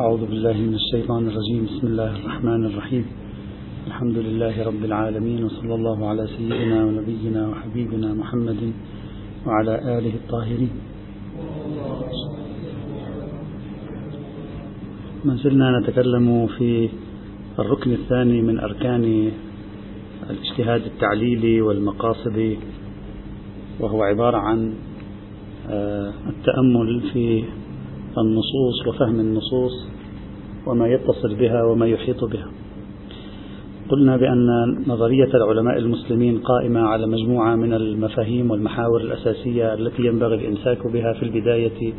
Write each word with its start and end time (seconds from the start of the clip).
أعوذ 0.00 0.26
بالله 0.26 0.52
من 0.52 0.74
الشيطان 0.74 1.28
الرجيم. 1.28 1.64
بسم 1.64 1.86
الله 1.86 2.16
الرحمن 2.16 2.64
الرحيم. 2.64 3.04
الحمد 3.86 4.18
لله 4.18 4.64
رب 4.66 4.84
العالمين 4.84 5.44
وصلى 5.44 5.74
الله 5.74 6.08
على 6.08 6.26
سيدنا 6.26 6.84
ونبينا 6.84 7.48
وحبيبنا 7.48 8.14
محمد 8.14 8.72
وعلى 9.46 9.74
آله 9.98 10.14
الطاهرين. 10.14 10.70
ما 15.24 15.34
زلنا 15.36 15.80
نتكلم 15.80 16.46
في 16.46 16.88
الركن 17.58 17.92
الثاني 17.92 18.42
من 18.42 18.60
أركان 18.60 19.30
الاجتهاد 20.30 20.82
التعليلي 20.92 21.60
والمقاصد 21.60 22.56
وهو 23.80 24.02
عبارة 24.02 24.36
عن 24.36 24.74
آه، 25.70 26.12
التأمل 26.28 27.00
في 27.12 27.44
النصوص 28.16 28.86
وفهم 28.88 29.20
النصوص. 29.20 29.95
وما 30.66 30.88
يتصل 30.88 31.34
بها 31.34 31.62
وما 31.64 31.86
يحيط 31.86 32.24
بها. 32.24 32.46
قلنا 33.88 34.16
بأن 34.16 34.46
نظرية 34.86 35.28
العلماء 35.34 35.78
المسلمين 35.78 36.38
قائمة 36.38 36.80
على 36.80 37.06
مجموعة 37.06 37.56
من 37.56 37.74
المفاهيم 37.74 38.50
والمحاور 38.50 39.00
الأساسية 39.00 39.74
التي 39.74 40.06
ينبغي 40.06 40.34
الإمساك 40.34 40.86
بها 40.86 41.12
في 41.12 41.22
البداية 41.22 41.92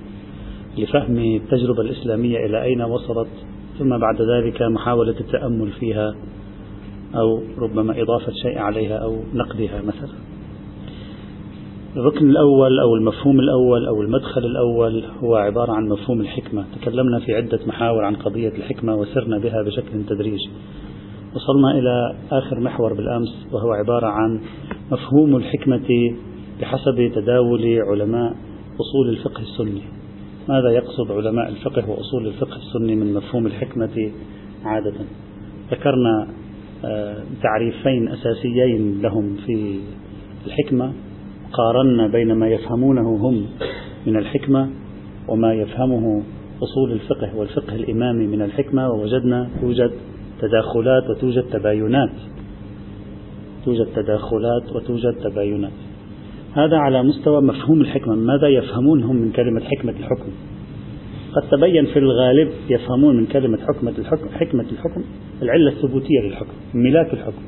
لفهم 0.77 1.17
التجربة 1.17 1.81
الإسلامية 1.81 2.45
إلى 2.45 2.63
أين 2.63 2.81
وصلت 2.81 3.27
ثم 3.79 3.97
بعد 3.97 4.21
ذلك 4.21 4.61
محاولة 4.61 5.19
التأمل 5.19 5.71
فيها 5.71 6.15
أو 7.15 7.41
ربما 7.57 8.01
إضافة 8.01 8.31
شيء 8.31 8.57
عليها 8.57 8.97
أو 8.97 9.19
نقدها 9.33 9.81
مثلا. 9.81 10.36
الركن 11.97 12.29
الأول 12.29 12.79
أو 12.79 12.95
المفهوم 12.95 13.39
الأول 13.39 13.87
أو 13.87 14.01
المدخل 14.01 14.45
الأول 14.45 15.03
هو 15.23 15.35
عبارة 15.35 15.71
عن 15.71 15.87
مفهوم 15.87 16.21
الحكمة. 16.21 16.65
تكلمنا 16.81 17.19
في 17.19 17.35
عدة 17.35 17.59
محاور 17.67 18.03
عن 18.03 18.15
قضية 18.15 18.49
الحكمة 18.49 18.95
وسرنا 18.95 19.37
بها 19.37 19.61
بشكل 19.61 20.05
تدريجي. 20.09 20.49
وصلنا 21.35 21.71
إلى 21.71 22.15
آخر 22.31 22.59
محور 22.59 22.93
بالأمس 22.93 23.47
وهو 23.51 23.71
عبارة 23.71 24.07
عن 24.07 24.41
مفهوم 24.91 25.35
الحكمة 25.35 26.15
بحسب 26.61 27.11
تداول 27.15 27.79
علماء 27.81 28.35
أصول 28.81 29.09
الفقه 29.09 29.41
السني. 29.41 29.81
ماذا 30.49 30.69
يقصد 30.69 31.11
علماء 31.11 31.49
الفقه 31.49 31.89
وأصول 31.89 32.27
الفقه 32.27 32.57
السني 32.57 32.95
من 32.95 33.13
مفهوم 33.13 33.47
الحكمة 33.47 34.11
عادة؟ 34.65 34.93
ذكرنا 35.71 36.27
آه، 36.85 37.23
تعريفين 37.43 38.07
أساسيين 38.07 39.01
لهم 39.01 39.35
في 39.45 39.79
الحكمة. 40.47 40.93
قارنا 41.53 42.07
بين 42.07 42.33
ما 42.33 42.49
يفهمونه 42.49 43.15
هم 43.15 43.45
من 44.07 44.17
الحكمة 44.17 44.69
وما 45.27 45.53
يفهمه 45.53 46.23
أصول 46.63 46.91
الفقه 46.91 47.35
والفقه 47.35 47.75
الإمامي 47.75 48.27
من 48.27 48.41
الحكمة 48.41 48.89
ووجدنا 48.89 49.49
توجد 49.61 49.91
تداخلات 50.41 51.09
وتوجد 51.09 51.43
تباينات. 51.43 52.09
توجد 53.65 53.87
تداخلات 53.95 54.75
وتوجد 54.75 55.13
تباينات. 55.23 55.71
هذا 56.53 56.77
على 56.77 57.03
مستوى 57.03 57.41
مفهوم 57.41 57.81
الحكمة. 57.81 58.15
ماذا 58.15 58.47
يفهمون 58.47 59.03
هم 59.03 59.15
من 59.15 59.31
كلمة 59.31 59.61
حكمة 59.61 59.91
الحكم؟ 59.91 60.31
قد 61.35 61.49
تبين 61.51 61.85
في 61.85 61.99
الغالب 61.99 62.49
يفهمون 62.69 63.17
من 63.17 63.25
كلمة 63.25 63.57
حكمة 63.57 63.93
الحكم 63.99 64.29
حكمة 64.29 64.65
الحكم 64.71 65.03
العلة 65.41 65.71
الثبوتية 65.71 66.21
للحكم 66.23 66.53
ملاك 66.73 67.13
الحكم. 67.13 67.41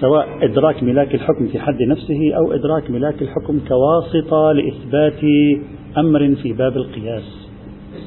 سواء 0.00 0.44
إدراك 0.44 0.82
ملاك 0.82 1.14
الحكم 1.14 1.46
في 1.46 1.58
حد 1.58 1.82
نفسه 1.82 2.34
أو 2.36 2.52
إدراك 2.52 2.90
ملاك 2.90 3.22
الحكم 3.22 3.60
كواسطة 3.68 4.52
لإثبات 4.52 5.24
أمر 5.98 6.34
في 6.42 6.52
باب 6.52 6.76
القياس 6.76 7.48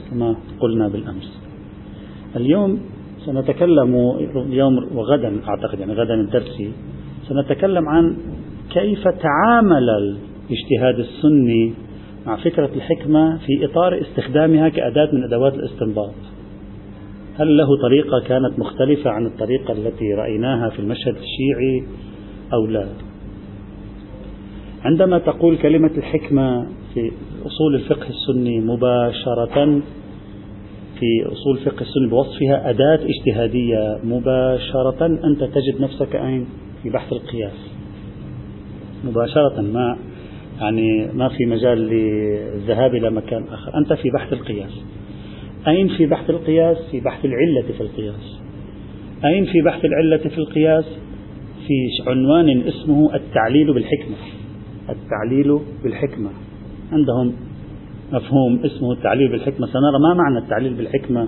كما 0.09 0.35
قلنا 0.59 0.87
بالأمس. 0.87 1.41
اليوم 2.35 2.79
سنتكلم 3.25 3.95
اليوم 4.35 4.87
وغدا 4.95 5.41
أعتقد 5.47 5.79
يعني 5.79 5.93
غدا 5.93 6.13
الدرسي 6.13 6.71
سنتكلم 7.27 7.89
عن 7.89 8.17
كيف 8.69 9.03
تعامل 9.07 9.89
الاجتهاد 9.89 10.99
السني 10.99 11.73
مع 12.25 12.35
فكرة 12.35 12.69
الحكمة 12.75 13.37
في 13.37 13.65
إطار 13.65 14.01
استخدامها 14.01 14.69
كأداة 14.69 15.09
من 15.13 15.23
أدوات 15.23 15.53
الاستنباط. 15.53 16.13
هل 17.39 17.57
له 17.57 17.67
طريقة 17.81 18.19
كانت 18.27 18.59
مختلفة 18.59 19.09
عن 19.09 19.25
الطريقة 19.25 19.71
التي 19.71 20.13
رأيناها 20.13 20.69
في 20.69 20.79
المشهد 20.79 21.15
الشيعي 21.15 21.83
أو 22.53 22.65
لا؟ 22.65 22.87
عندما 24.85 25.17
تقول 25.17 25.57
كلمة 25.57 25.91
الحكمة 25.97 26.67
في 26.93 27.11
أصول 27.45 27.75
الفقه 27.75 28.07
السني 28.09 28.59
مباشرة 28.59 29.81
في 30.99 31.25
أصول 31.25 31.57
الفقه 31.57 31.81
السني 31.81 32.07
بوصفها 32.09 32.69
أداة 32.69 32.99
اجتهادية 33.05 33.99
مباشرة 34.03 35.05
أنت 35.05 35.43
تجد 35.43 35.81
نفسك 35.81 36.15
أين؟ 36.15 36.45
في 36.83 36.89
بحث 36.89 37.13
القياس. 37.13 37.71
مباشرة 39.05 39.61
ما 39.61 39.97
يعني 40.61 41.07
ما 41.13 41.29
في 41.29 41.45
مجال 41.45 41.77
للذهاب 41.77 42.95
إلى 42.95 43.09
مكان 43.09 43.43
آخر. 43.43 43.77
أنت 43.77 43.93
في 43.93 44.09
بحث 44.09 44.33
القياس. 44.33 44.83
أين 45.67 45.87
في 45.87 46.05
بحث 46.05 46.29
القياس؟ 46.29 46.77
في 46.91 46.99
بحث 46.99 47.25
العلة 47.25 47.61
في 47.77 47.81
القياس. 47.81 48.39
أين 49.25 49.45
في 49.45 49.61
بحث 49.61 49.85
العلة 49.85 50.17
في 50.17 50.37
القياس؟ 50.37 50.85
في 51.67 52.09
عنوان 52.09 52.61
اسمه 52.61 53.15
التعليل 53.15 53.73
بالحكمة. 53.73 54.15
التعليل 54.89 55.59
بالحكمة. 55.83 56.29
عندهم 56.91 57.33
مفهوم 58.11 58.59
اسمه 58.65 58.93
التعليل 58.93 59.31
بالحكمة. 59.31 59.67
سنرى 59.67 59.99
ما 60.01 60.13
معنى 60.13 60.37
التعليل 60.37 60.73
بالحكمة 60.73 61.27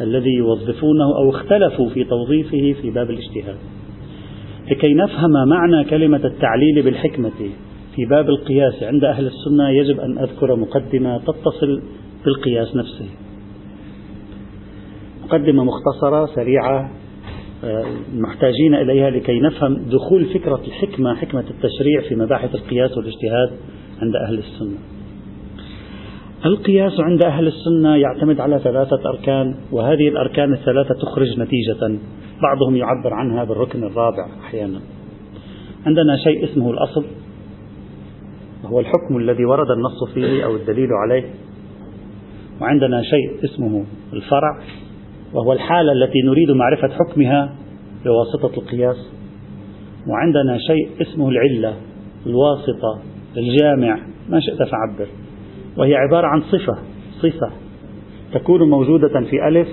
الذي 0.00 0.30
يوظفونه 0.30 1.16
أو 1.16 1.30
اختلفوا 1.30 1.88
في 1.88 2.04
توظيفه 2.04 2.82
في 2.82 2.90
باب 2.90 3.10
الاجتهاد. 3.10 3.56
لكي 4.70 4.94
نفهم 4.94 5.48
معنى 5.48 5.84
كلمة 5.84 6.20
التعليل 6.24 6.82
بالحكمة 6.82 7.32
في 7.96 8.04
باب 8.04 8.28
القياس 8.28 8.82
عند 8.82 9.04
أهل 9.04 9.26
السنة 9.26 9.68
يجب 9.68 10.00
أن 10.00 10.18
أذكر 10.18 10.56
مقدمة 10.56 11.18
تتصل 11.18 11.82
بالقياس 12.24 12.76
نفسه. 12.76 13.06
مقدمة 15.32 15.64
مختصرة 15.64 16.26
سريعة 16.26 16.90
آه، 17.64 17.84
محتاجين 18.14 18.74
إليها 18.74 19.10
لكي 19.10 19.40
نفهم 19.40 19.74
دخول 19.74 20.24
فكرة 20.24 20.60
الحكمة 20.66 21.14
حكمة 21.14 21.44
التشريع 21.50 22.00
في 22.08 22.14
مباحث 22.14 22.54
القياس 22.54 22.96
والاجتهاد 22.96 23.50
عند 24.02 24.16
أهل 24.16 24.38
السنة. 24.38 24.78
القياس 26.46 27.00
عند 27.00 27.24
أهل 27.24 27.46
السنة 27.46 27.96
يعتمد 27.96 28.40
على 28.40 28.58
ثلاثة 28.58 29.08
أركان 29.08 29.54
وهذه 29.72 30.08
الأركان 30.08 30.52
الثلاثة 30.52 30.94
تخرج 30.94 31.40
نتيجة 31.40 31.98
بعضهم 32.42 32.76
يعبر 32.76 33.14
عنها 33.14 33.44
بالركن 33.44 33.84
الرابع 33.84 34.26
أحيانا. 34.40 34.80
عندنا 35.86 36.16
شيء 36.24 36.44
اسمه 36.44 36.70
الأصل 36.70 37.04
وهو 38.64 38.80
الحكم 38.80 39.16
الذي 39.16 39.44
ورد 39.44 39.70
النص 39.70 40.14
فيه 40.14 40.44
أو 40.44 40.56
الدليل 40.56 40.88
عليه. 40.92 41.24
وعندنا 42.60 43.02
شيء 43.02 43.44
اسمه 43.44 43.84
الفرع 44.12 44.58
وهو 45.34 45.52
الحالة 45.52 45.92
التي 45.92 46.22
نريد 46.26 46.50
معرفة 46.50 46.88
حكمها 46.88 47.52
بواسطة 48.04 48.60
القياس. 48.60 49.12
وعندنا 50.08 50.58
شيء 50.58 50.90
اسمه 51.02 51.28
العلة 51.28 51.74
الواسطة 52.26 53.02
الجامع. 53.36 53.98
ما 54.28 54.40
شئت 54.40 54.56
فعبر. 54.56 55.06
وهي 55.76 55.94
عبارة 55.94 56.26
عن 56.26 56.42
صفة 56.42 56.78
صفة 57.22 57.50
تكون 58.34 58.70
موجودة 58.70 59.20
في 59.30 59.48
ألف. 59.48 59.68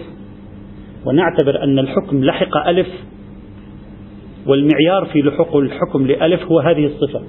ونعتبر 1.06 1.64
أن 1.64 1.80
الحكم 1.80 2.24
لحق 2.24 2.68
ألف. 2.68 2.88
والمعيار 4.47 5.06
في 5.14 5.22
لحوق 5.22 5.56
الحكم 5.56 6.08
لألف 6.08 6.44
هو 6.44 6.59
هذه 6.59 6.86
الصفة. 6.86 7.22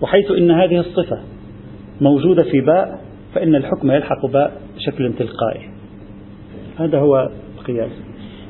وحيث 0.00 0.30
أن 0.30 0.50
هذه 0.50 0.80
الصفة 0.80 1.18
موجودة 2.00 2.42
في 2.42 2.60
باء 2.60 3.00
فإن 3.34 3.54
الحكم 3.54 3.90
يلحق 3.90 4.26
باء 4.26 4.60
بشكل 4.76 5.12
تلقائي. 5.12 5.77
هذا 6.78 6.98
هو 6.98 7.30
القياس. 7.58 7.90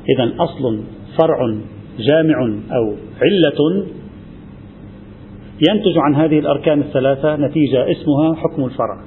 إذا 0.09 0.33
أصل 0.39 0.83
فرع 1.17 1.57
جامع 1.99 2.41
أو 2.71 2.95
علة 3.21 3.85
ينتج 5.69 5.97
عن 5.97 6.15
هذه 6.15 6.39
الأركان 6.39 6.79
الثلاثة 6.79 7.35
نتيجة 7.35 7.91
اسمها 7.91 8.35
حكم 8.35 8.65
الفرع. 8.65 9.03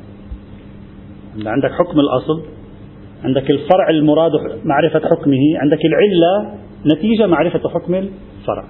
عندك 1.46 1.70
حكم 1.70 2.00
الأصل 2.00 2.42
عندك 3.24 3.50
الفرع 3.50 3.90
المراد 3.90 4.32
معرفة 4.64 5.08
حكمه 5.08 5.58
عندك 5.58 5.78
العلة 5.84 6.58
نتيجة 6.86 7.26
معرفة 7.26 7.68
حكم 7.68 7.94
الفرع. 7.94 8.64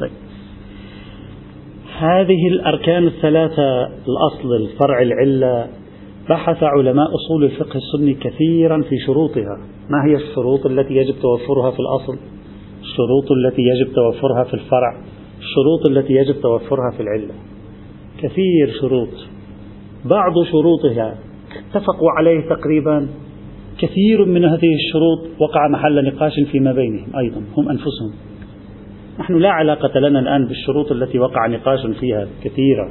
طيب. 0.00 0.10
هذه 1.98 2.48
الأركان 2.48 3.06
الثلاثة 3.06 3.86
الأصل 3.86 4.56
الفرع 4.62 5.02
العلة 5.02 5.68
بحث 6.30 6.62
علماء 6.62 7.06
أصول 7.14 7.44
الفقه 7.44 7.76
السني 7.76 8.14
كثيرا 8.14 8.82
في 8.82 8.98
شروطها. 9.06 9.58
ما 9.90 10.04
هي 10.06 10.14
الشروط 10.14 10.66
التي 10.66 10.94
يجب 10.94 11.14
توفرها 11.22 11.70
في 11.70 11.80
الأصل؟ 11.80 12.18
الشروط 12.80 13.32
التي 13.32 13.62
يجب 13.62 13.92
توفرها 13.92 14.44
في 14.44 14.54
الفرع. 14.54 14.96
الشروط 15.38 15.90
التي 15.90 16.12
يجب 16.12 16.40
توفرها 16.40 16.90
في 16.96 17.02
العلة. 17.02 17.34
كثير 18.18 18.72
شروط. 18.80 19.08
بعض 20.04 20.32
شروطها 20.42 21.18
اتفقوا 21.70 22.10
عليه 22.18 22.40
تقريبا. 22.40 23.08
كثير 23.78 24.24
من 24.24 24.44
هذه 24.44 24.74
الشروط 24.74 25.40
وقع 25.40 25.68
محل 25.68 26.04
نقاش 26.04 26.32
فيما 26.52 26.72
بينهم 26.72 27.16
أيضا 27.16 27.42
هم 27.56 27.68
أنفسهم. 27.68 28.12
نحن 29.20 29.38
لا 29.38 29.50
علاقة 29.50 29.98
لنا 29.98 30.18
الآن 30.18 30.46
بالشروط 30.46 30.92
التي 30.92 31.18
وقع 31.18 31.46
نقاش 31.46 31.86
فيها 32.00 32.28
كثيرة 32.44 32.90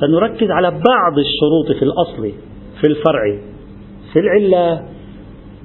سنركز 0.00 0.50
على 0.50 0.70
بعض 0.70 1.18
الشروط 1.18 1.78
في 1.78 1.82
الأصل 1.82 2.32
في 2.80 2.86
الفرع 2.86 3.38
في 4.12 4.18
العلة 4.18 4.82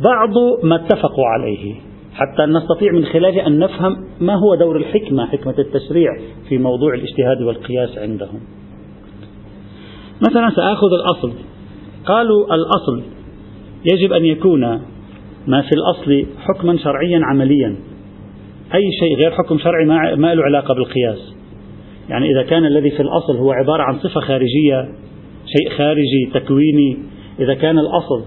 بعض 0.03 0.63
ما 0.63 0.75
اتفقوا 0.75 1.25
عليه 1.25 1.75
حتى 2.13 2.45
نستطيع 2.45 2.91
من 2.91 3.05
خلاله 3.05 3.47
أن 3.47 3.59
نفهم 3.59 3.95
ما 4.21 4.35
هو 4.35 4.55
دور 4.55 4.77
الحكمة 4.77 5.25
حكمة 5.25 5.55
التشريع 5.59 6.11
في 6.49 6.57
موضوع 6.57 6.93
الاجتهاد 6.93 7.41
والقياس 7.41 7.97
عندهم. 7.97 8.39
مثلا 10.29 10.49
سآخذ 10.55 10.87
الأصل. 10.93 11.33
قالوا 12.05 12.55
الأصل 12.55 13.03
يجب 13.85 14.13
أن 14.13 14.25
يكون 14.25 14.61
ما 15.47 15.61
في 15.61 15.71
الأصل 15.71 16.25
حكما 16.39 16.77
شرعيا 16.77 17.21
عمليا. 17.23 17.75
أي 18.73 18.91
شيء 18.99 19.17
غير 19.17 19.31
حكم 19.31 19.57
شرعي 19.57 19.85
ما 20.15 20.35
له 20.35 20.43
علاقة 20.43 20.73
بالقياس. 20.73 21.34
يعني 22.09 22.31
إذا 22.31 22.43
كان 22.43 22.65
الذي 22.65 22.89
في 22.89 23.01
الأصل 23.01 23.37
هو 23.37 23.51
عبارة 23.51 23.83
عن 23.83 23.99
صفة 23.99 24.21
خارجية 24.21 24.89
شيء 25.45 25.69
خارجي 25.77 26.29
تكويني 26.33 26.97
إذا 27.39 27.53
كان 27.53 27.79
الأصل 27.79 28.23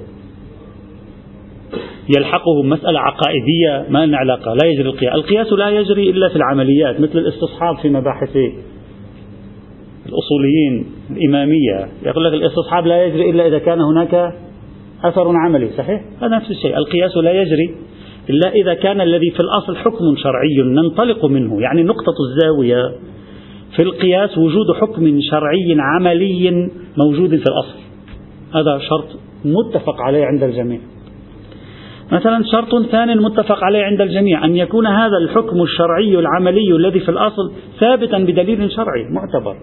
يلحقه 2.16 2.62
مسألة 2.62 3.00
عقائدية 3.00 3.86
ما 3.90 4.06
لنا 4.06 4.18
علاقة 4.18 4.54
لا 4.54 4.66
يجري 4.68 4.88
القياس. 4.88 5.14
القياس 5.14 5.52
لا 5.52 5.70
يجري 5.70 6.10
إلا 6.10 6.28
في 6.28 6.36
العمليات 6.36 7.00
مثل 7.00 7.18
الاستصحاب 7.18 7.76
في 7.76 7.88
مباحث 7.88 8.36
الأصوليين 10.06 10.86
الإمامية. 11.10 11.88
يقول 12.06 12.24
لك 12.24 12.32
الاستصحاب 12.32 12.86
لا 12.86 13.04
يجري 13.04 13.30
إلا 13.30 13.46
إذا 13.46 13.58
كان 13.58 13.80
هناك 13.80 14.34
أثر 15.04 15.36
عملي 15.36 15.68
صحيح؟ 15.78 16.00
هذا 16.22 16.36
نفس 16.36 16.50
الشيء. 16.50 16.76
القياس 16.76 17.16
لا 17.16 17.32
يجري 17.32 17.74
إلا 18.30 18.52
إذا 18.52 18.74
كان 18.74 19.00
الذي 19.00 19.30
في 19.30 19.40
الأصل 19.40 19.76
حكم 19.76 20.16
شرعي 20.16 20.72
ننطلق 20.74 21.24
منه 21.24 21.60
يعني 21.60 21.82
نقطة 21.82 22.14
الزاوية 22.30 22.82
في 23.76 23.82
القياس 23.82 24.38
وجود 24.38 24.66
حكم 24.80 25.18
شرعي 25.30 25.76
عملي 25.78 26.70
موجود 26.96 27.30
في 27.30 27.44
الأصل. 27.44 27.78
هذا 28.54 28.78
شرط 28.78 29.08
متفق 29.44 30.00
عليه 30.00 30.24
عند 30.24 30.42
الجميع. 30.42 30.80
مثلا 32.12 32.44
شرط 32.52 32.86
ثاني 32.86 33.14
متفق 33.14 33.64
عليه 33.64 33.82
عند 33.84 34.00
الجميع 34.00 34.44
أن 34.44 34.56
يكون 34.56 34.86
هذا 34.86 35.16
الحكم 35.22 35.62
الشرعي 35.62 36.18
العملي 36.18 36.76
الذي 36.76 37.00
في 37.00 37.08
الأصل 37.08 37.52
ثابتا 37.80 38.18
بدليل 38.18 38.70
شرعي 38.72 39.04
معتبر. 39.10 39.56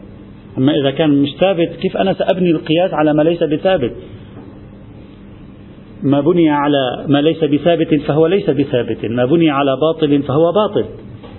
أما 0.58 0.74
إذا 0.76 0.92
كان 0.92 1.22
مش 1.22 1.30
ثابت 1.40 1.70
كيف 1.82 1.98
أنا 1.98 2.14
سأبني 2.14 2.52
القياس 2.52 2.94
على 2.94 3.14
ما 3.14 3.22
ليس 3.22 3.44
بثابت؟ 3.44 3.92
ما 6.04 6.22
بني 6.22 6.50
على 6.50 7.06
ما 7.08 7.22
ليس 7.22 7.44
بثابت 7.44 8.02
فهو 8.08 8.28
ليس 8.28 8.50
بثابت 8.50 9.06
ما 9.06 9.26
بني 9.26 9.50
على 9.50 9.78
باطل 9.82 10.24
فهو 10.24 10.52
باطل. 10.52 10.86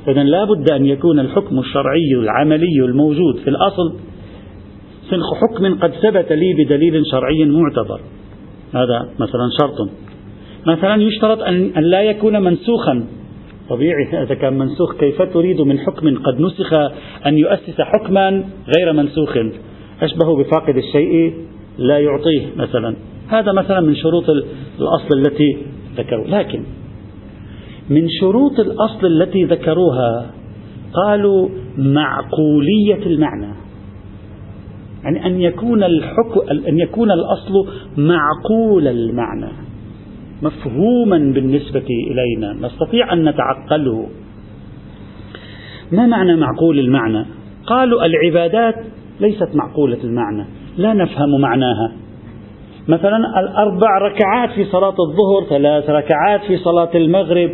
إذا 0.08 0.22
لا 0.22 0.44
بد 0.44 0.70
أن 0.70 0.86
يكون 0.86 1.20
الحكم 1.20 1.58
الشرعي 1.58 2.14
العملي 2.14 2.84
الموجود 2.84 3.36
في 3.44 3.50
الأصل 3.50 3.96
سنخ 5.10 5.34
حكم 5.34 5.74
قد 5.74 5.90
ثبت 5.90 6.32
لي 6.32 6.64
بدليل 6.64 7.02
شرعي 7.10 7.44
معتبر. 7.44 8.00
هذا 8.74 9.08
مثلا 9.18 9.48
شرط. 9.60 9.90
مثلا 10.66 11.02
يشترط 11.02 11.42
أن 11.42 11.82
لا 11.82 12.02
يكون 12.02 12.42
منسوخا. 12.42 13.06
طبيعي 13.68 14.22
إذا 14.22 14.34
كان 14.34 14.58
منسوخ 14.58 14.96
كيف 14.96 15.22
تريد 15.22 15.60
من 15.60 15.78
حكم 15.78 16.18
قد 16.18 16.40
نسخ 16.40 16.72
أن 17.26 17.38
يؤسس 17.38 17.80
حكما 17.80 18.44
غير 18.76 18.92
منسوخ؟ 18.92 19.36
أشبه 20.02 20.36
بفاقد 20.36 20.76
الشيء 20.76 21.34
لا 21.78 21.98
يعطيه 21.98 22.46
مثلا. 22.56 22.96
هذا 23.28 23.52
مثلا 23.52 23.80
من 23.80 23.96
شروط 23.96 24.24
الأصل 24.80 25.18
التي 25.18 25.56
ذكروا. 25.96 26.26
لكن 26.26 26.62
من 27.90 28.08
شروط 28.20 28.60
الأصل 28.60 29.06
التي 29.06 29.44
ذكروها 29.44 30.30
قالوا 30.92 31.48
معقولية 31.78 33.06
المعنى. 33.06 33.54
يعني 35.04 35.26
أن 35.26 35.40
يكون 35.40 35.84
الحكم 35.84 36.40
أن 36.68 36.78
يكون 36.78 37.10
الأصل 37.10 37.68
معقول 37.96 38.88
المعنى. 38.88 39.52
مفهوما 40.42 41.18
بالنسبة 41.18 41.86
إلينا. 42.10 42.66
نستطيع 42.66 43.12
أن 43.12 43.28
نتعقله. 43.28 44.06
ما 45.92 46.06
معنى 46.06 46.36
معقول 46.36 46.78
المعنى؟ 46.78 47.26
قالوا 47.66 48.06
العبادات 48.06 48.74
ليست 49.20 49.54
معقولة 49.54 49.98
المعنى. 50.04 50.44
لا 50.76 50.92
نفهم 50.94 51.40
معناها. 51.40 51.92
مثلا 52.88 53.40
الأربع 53.40 53.98
ركعات 53.98 54.50
في 54.50 54.64
صلاة 54.64 54.94
الظهر 54.98 55.44
ثلاث 55.48 55.90
ركعات 55.90 56.40
في 56.40 56.56
صلاة 56.56 56.90
المغرب 56.94 57.50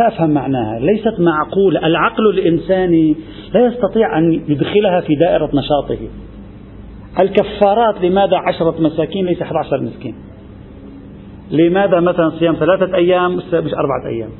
لا 0.00 0.08
أفهم 0.08 0.30
معناها. 0.30 0.78
ليست 0.78 1.20
معقولة. 1.20 1.86
العقل 1.86 2.28
الإنساني 2.30 3.16
لا 3.54 3.66
يستطيع 3.66 4.18
أن 4.18 4.32
يدخلها 4.32 5.00
في 5.00 5.14
دائرة 5.14 5.50
نشاطه. 5.54 6.08
الكفارات 7.22 8.04
لماذا 8.04 8.36
عشرة 8.36 8.74
مساكين 8.80 9.26
ليس 9.26 9.42
11 9.42 9.80
مسكين؟ 9.80 10.14
لماذا 11.50 12.00
مثلا 12.00 12.30
صيام 12.30 12.54
ثلاثة 12.54 12.94
أيام 12.96 13.36
مش 13.36 13.54
أربعة 13.54 14.06
أيام؟ 14.06 14.30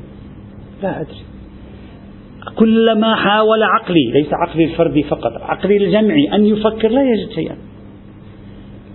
لا 0.83 1.01
أدري. 1.01 1.23
كلما 2.59 3.15
حاول 3.15 3.63
عقلي 3.63 4.13
ليس 4.15 4.29
عقلي 4.33 4.65
الفردي 4.65 5.03
فقط 5.03 5.33
عقلي 5.43 5.77
الجمعي 5.77 6.35
أن 6.35 6.45
يفكر 6.45 6.89
لا 6.89 7.03
يجد 7.03 7.31
شيئا. 7.35 7.56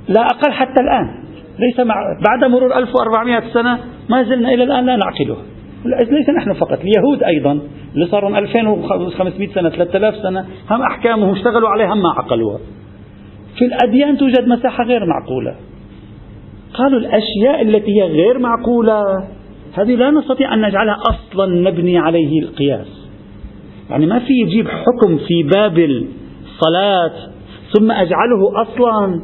لا 0.09 0.21
أقل 0.21 0.51
حتى 0.51 0.81
الآن. 0.81 1.23
ليس 1.59 1.79
مع 1.79 1.95
بعد 2.25 2.51
مرور 2.51 2.77
1400 2.77 3.53
سنة 3.53 3.79
ما 4.09 4.23
زلنا 4.23 4.49
إلى 4.49 4.63
الآن 4.63 4.85
لا 4.85 4.95
نعقله 4.95 5.37
ليس 5.85 6.29
نحن 6.29 6.53
فقط 6.53 6.79
اليهود 6.79 7.23
أيضا 7.23 7.59
اللي 7.95 8.05
صاروا 8.05 8.37
2500 8.37 9.49
سنة 9.53 9.69
3000 9.69 10.15
سنة 10.15 10.45
هم 10.69 10.81
أحكامهم 10.81 11.31
اشتغلوا 11.31 11.69
عليها 11.69 11.95
ما 11.95 12.09
عقلوها. 12.17 12.59
في 13.57 13.65
الأديان 13.65 14.17
توجد 14.17 14.47
مساحة 14.47 14.83
غير 14.83 15.05
معقولة. 15.05 15.55
قالوا 16.73 16.99
الأشياء 16.99 17.61
التي 17.61 18.01
هي 18.01 18.03
غير 18.03 18.39
معقولة 18.39 19.01
هذه 19.73 19.95
لا 19.95 20.11
نستطيع 20.11 20.53
أن 20.53 20.61
نجعلها 20.61 20.97
أصلا 21.09 21.69
نبني 21.69 21.97
عليه 21.97 22.41
القياس. 22.41 23.07
يعني 23.89 24.05
ما 24.05 24.19
في 24.19 24.33
يجيب 24.33 24.67
حكم 24.67 25.17
في 25.17 25.43
باب 25.43 25.79
الصلاة 25.79 27.11
ثم 27.77 27.91
أجعله 27.91 28.61
أصلا 28.61 29.21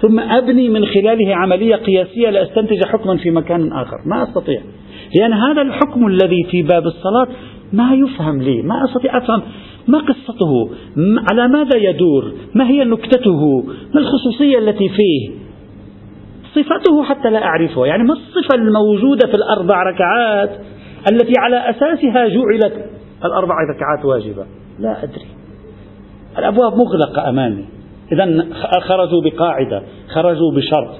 ثم 0.00 0.20
أبني 0.20 0.68
من 0.68 0.86
خلاله 0.86 1.36
عملية 1.36 1.76
قياسية 1.76 2.30
لأستنتج 2.30 2.84
حكما 2.84 3.16
في 3.16 3.30
مكان 3.30 3.72
آخر. 3.72 3.96
ما 4.06 4.22
أستطيع. 4.22 4.60
لأن 5.14 5.32
هذا 5.32 5.62
الحكم 5.62 6.06
الذي 6.06 6.44
في 6.50 6.62
باب 6.62 6.86
الصلاة 6.86 7.28
ما 7.72 7.94
يفهم 7.94 8.42
لي 8.42 8.62
ما 8.62 8.84
أستطيع 8.84 9.18
أفهم. 9.18 9.42
ما 9.88 9.98
قصته؟ 9.98 10.70
على 11.30 11.48
ماذا 11.48 11.76
يدور؟ 11.76 12.32
ما 12.54 12.68
هي 12.68 12.84
نكتته؟ 12.84 13.64
ما 13.94 14.00
الخصوصية 14.00 14.58
التي 14.58 14.88
فيه؟ 14.88 15.30
صفته 16.54 17.04
حتى 17.04 17.30
لا 17.30 17.44
أعرفها 17.44 17.86
يعني 17.86 18.02
ما 18.02 18.12
الصفة 18.12 18.54
الموجودة 18.54 19.26
في 19.26 19.34
الأربع 19.34 19.82
ركعات 19.82 20.50
التي 21.12 21.32
على 21.38 21.70
أساسها 21.70 22.28
جعلت؟ 22.28 22.90
الأربع 23.24 23.54
ركعات 23.74 24.04
واجبة. 24.04 24.46
لا 24.78 25.04
أدري. 25.04 25.26
الأبواب 26.38 26.72
مغلقة 26.72 27.28
أمامي. 27.28 27.64
إذا 28.12 28.46
خرجوا 28.80 29.22
بقاعدة 29.24 29.82
خرجوا 30.14 30.52
بشرط. 30.56 30.94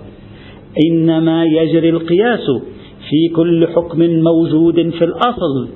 إنما 0.91 1.45
يجري 1.45 1.91
القياس 1.91 2.47
في 3.11 3.35
كل 3.37 3.67
حكم 3.67 3.99
موجود 4.01 4.91
في 4.91 5.05
الأصل 5.05 5.69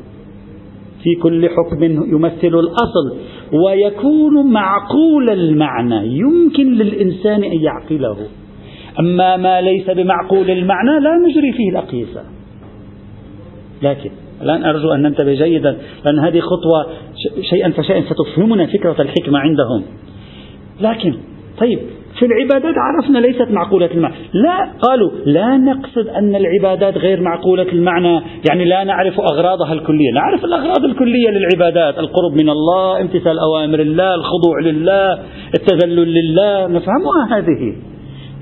في 1.03 1.15
كل 1.23 1.49
حكم 1.49 1.83
يمثل 1.85 2.55
الأصل 2.59 3.17
ويكون 3.53 4.53
معقول 4.53 5.31
المعنى 5.31 6.19
يمكن 6.19 6.75
للإنسان 6.75 7.45
أن 7.45 7.61
يعقله. 7.61 8.17
أما 9.01 9.37
ما 9.37 9.61
ليس 9.61 9.91
بمعقول 9.91 10.51
المعنى 10.51 11.01
لا 11.01 11.29
نجري 11.29 11.53
فيه 11.53 11.71
الأقيسة. 11.71 12.25
لكن 13.83 14.11
الآن 14.43 14.65
أرجو 14.65 14.93
أن 14.93 15.03
ننتبه 15.03 15.35
جيدا 15.35 15.79
لأن 16.05 16.19
هذه 16.19 16.41
خطوة 16.41 16.87
شيئا 17.51 17.71
فشيئا 17.71 18.03
ستفهمنا 18.03 18.67
فكرة 18.67 19.03
الحكمة 19.03 19.39
عندهم. 19.39 19.83
لكن 20.81 21.15
طيب 21.61 21.79
في 22.23 22.27
العبادات 22.27 22.75
عرفنا 22.79 23.19
ليست 23.19 23.51
معقولة 23.51 23.87
المعنى. 23.87 24.15
لا 24.33 24.73
قالوا 24.81 25.11
لا 25.27 25.57
نقصد 25.57 26.09
أن 26.09 26.37
العبادات 26.37 26.99
غير 26.99 27.21
معقولة 27.21 27.63
المعنى. 27.73 28.23
يعني 28.51 28.65
لا 28.65 28.85
نعرف 28.85 29.21
أغراضها 29.21 29.73
الكلية. 29.73 30.13
نعرف 30.15 30.45
الأغراض 30.45 30.85
الكلية 30.85 31.31
للعبادات. 31.31 31.99
القرب 31.99 32.33
من 32.33 32.49
الله 32.51 33.01
امتثال 33.01 33.39
أوامر 33.39 33.81
الله 33.81 34.15
الخضوع 34.15 34.61
لله 34.65 35.19
التذلل 35.55 36.15
لله. 36.15 36.67
نفهمها 36.67 37.39
هذه. 37.39 37.77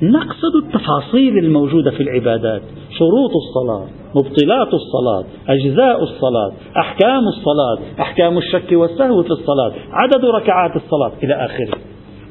نقصد 0.03 0.55
التفاصيل 0.63 1.39
الموجودة 1.39 1.91
في 1.91 2.03
العبادات. 2.03 2.63
شروط 2.99 3.31
الصلاة 3.37 3.87
مبطلات 4.15 4.69
الصلاة 4.75 5.25
أجزاء 5.49 6.03
الصلاة 6.03 6.53
أحكام 6.77 7.21
الصلاة 7.29 8.01
أحكام 8.01 8.39
الشك 8.39 8.73
والسهو 8.73 9.23
في 9.23 9.31
الصلاة 9.31 9.73
عدد 9.93 10.25
ركعات 10.25 10.77
الصلاة 10.77 11.13
إلى 11.23 11.35
آخره. 11.35 11.79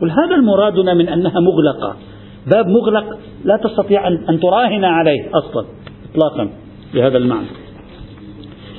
وهذا 0.01 0.35
المرادنا 0.35 0.93
من 0.93 1.09
أنها 1.09 1.39
مغلقة. 1.39 1.95
باب 2.47 2.67
مغلق 2.67 3.17
لا 3.43 3.57
تستطيع 3.63 4.07
أن 4.07 4.39
تراهن 4.39 4.85
عليه 4.85 5.29
أصلا 5.33 5.65
إطلاقا 6.11 6.49
بهذا 6.93 7.17
المعنى. 7.17 7.47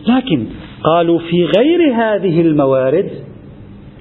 لكن 0.09 0.47
قالوا 0.85 1.19
في 1.19 1.45
غير 1.45 1.95
هذه 1.95 2.41
الموارد 2.41 3.11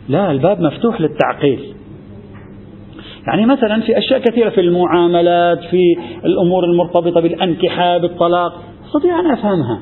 لا 0.09 0.31
الباب 0.31 0.61
مفتوح 0.61 1.01
للتعقيل. 1.01 1.59
يعني 3.27 3.45
مثلا 3.45 3.81
في 3.81 3.97
أشياء 3.97 4.19
كثيرة 4.19 4.49
في 4.49 4.61
المعاملات 4.61 5.59
في 5.59 5.81
الأمور 6.25 6.63
المرتبطة 6.63 7.21
بالأنكحة 7.21 7.97
بالطلاق 7.97 8.63
أستطيع 8.87 9.19
أن 9.19 9.31
أفهمها. 9.31 9.79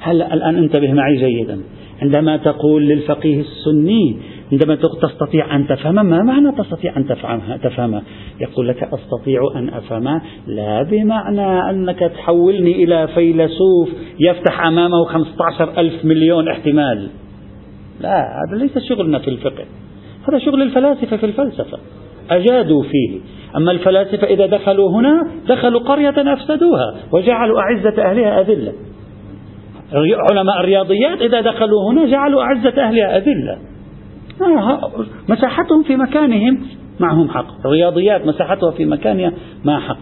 هلا 0.00 0.34
الآن 0.34 0.56
أنتبه 0.56 0.92
معي 0.92 1.16
جيدا؟ 1.16 1.60
عندما 2.02 2.36
تقول 2.36 2.82
للفقيه 2.88 3.40
السني 3.40 4.16
عندما 4.52 4.78
تستطيع 5.02 5.56
أن 5.56 5.66
تفهم 5.68 5.94
ما 5.94 6.22
معنى 6.22 6.52
تستطيع 6.52 6.96
أن 6.96 7.06
تفهمها 7.06 7.56
تفهمها 7.56 8.02
يقول 8.40 8.68
لك 8.68 8.82
أستطيع 8.82 9.40
أن 9.56 9.68
أفهم 9.68 10.20
لا 10.46 10.82
بمعنى 10.82 11.70
أنك 11.70 11.98
تحولني 11.98 12.84
إلى 12.84 13.08
فيلسوف 13.08 13.88
يفتح 14.20 14.60
أمامه 14.60 15.04
15 15.04 15.80
ألف 15.80 16.04
مليون 16.04 16.48
احتمال. 16.48 17.08
لا 18.00 18.18
هذا 18.18 18.58
ليس 18.58 18.78
شغلنا 18.78 19.18
في 19.18 19.28
الفقه. 19.28 19.64
هذا 20.28 20.38
شغل 20.38 20.62
الفلاسفة 20.62 21.16
في 21.16 21.26
الفلسفة. 21.26 21.78
أجادوا 22.30 22.82
فيه. 22.82 23.20
أما 23.56 23.72
الفلاسفة 23.72 24.26
إذا 24.26 24.46
دخلوا 24.46 24.90
هنا 24.90 25.30
دخلوا 25.48 25.80
قرية 25.80 26.32
أفسدوها 26.32 26.94
وجعلوا 27.12 27.60
أعزة 27.60 28.02
أهلها 28.02 28.40
أذلة. 28.40 28.72
علماء 30.30 30.60
الرياضيات 30.60 31.22
إذا 31.22 31.40
دخلوا 31.40 31.92
هنا 31.92 32.06
جعلوا 32.06 32.42
أعزة 32.42 32.82
أهلها 32.82 33.16
أذلة. 33.16 33.58
مساحتهم 35.28 35.82
في 35.82 35.96
مكانهم 35.96 36.60
معهم 37.00 37.28
حق. 37.28 37.66
الرياضيات 37.66 38.26
مساحتها 38.26 38.70
في 38.70 38.84
مكانها 38.84 39.32
ما 39.64 39.78
حق. 39.78 39.98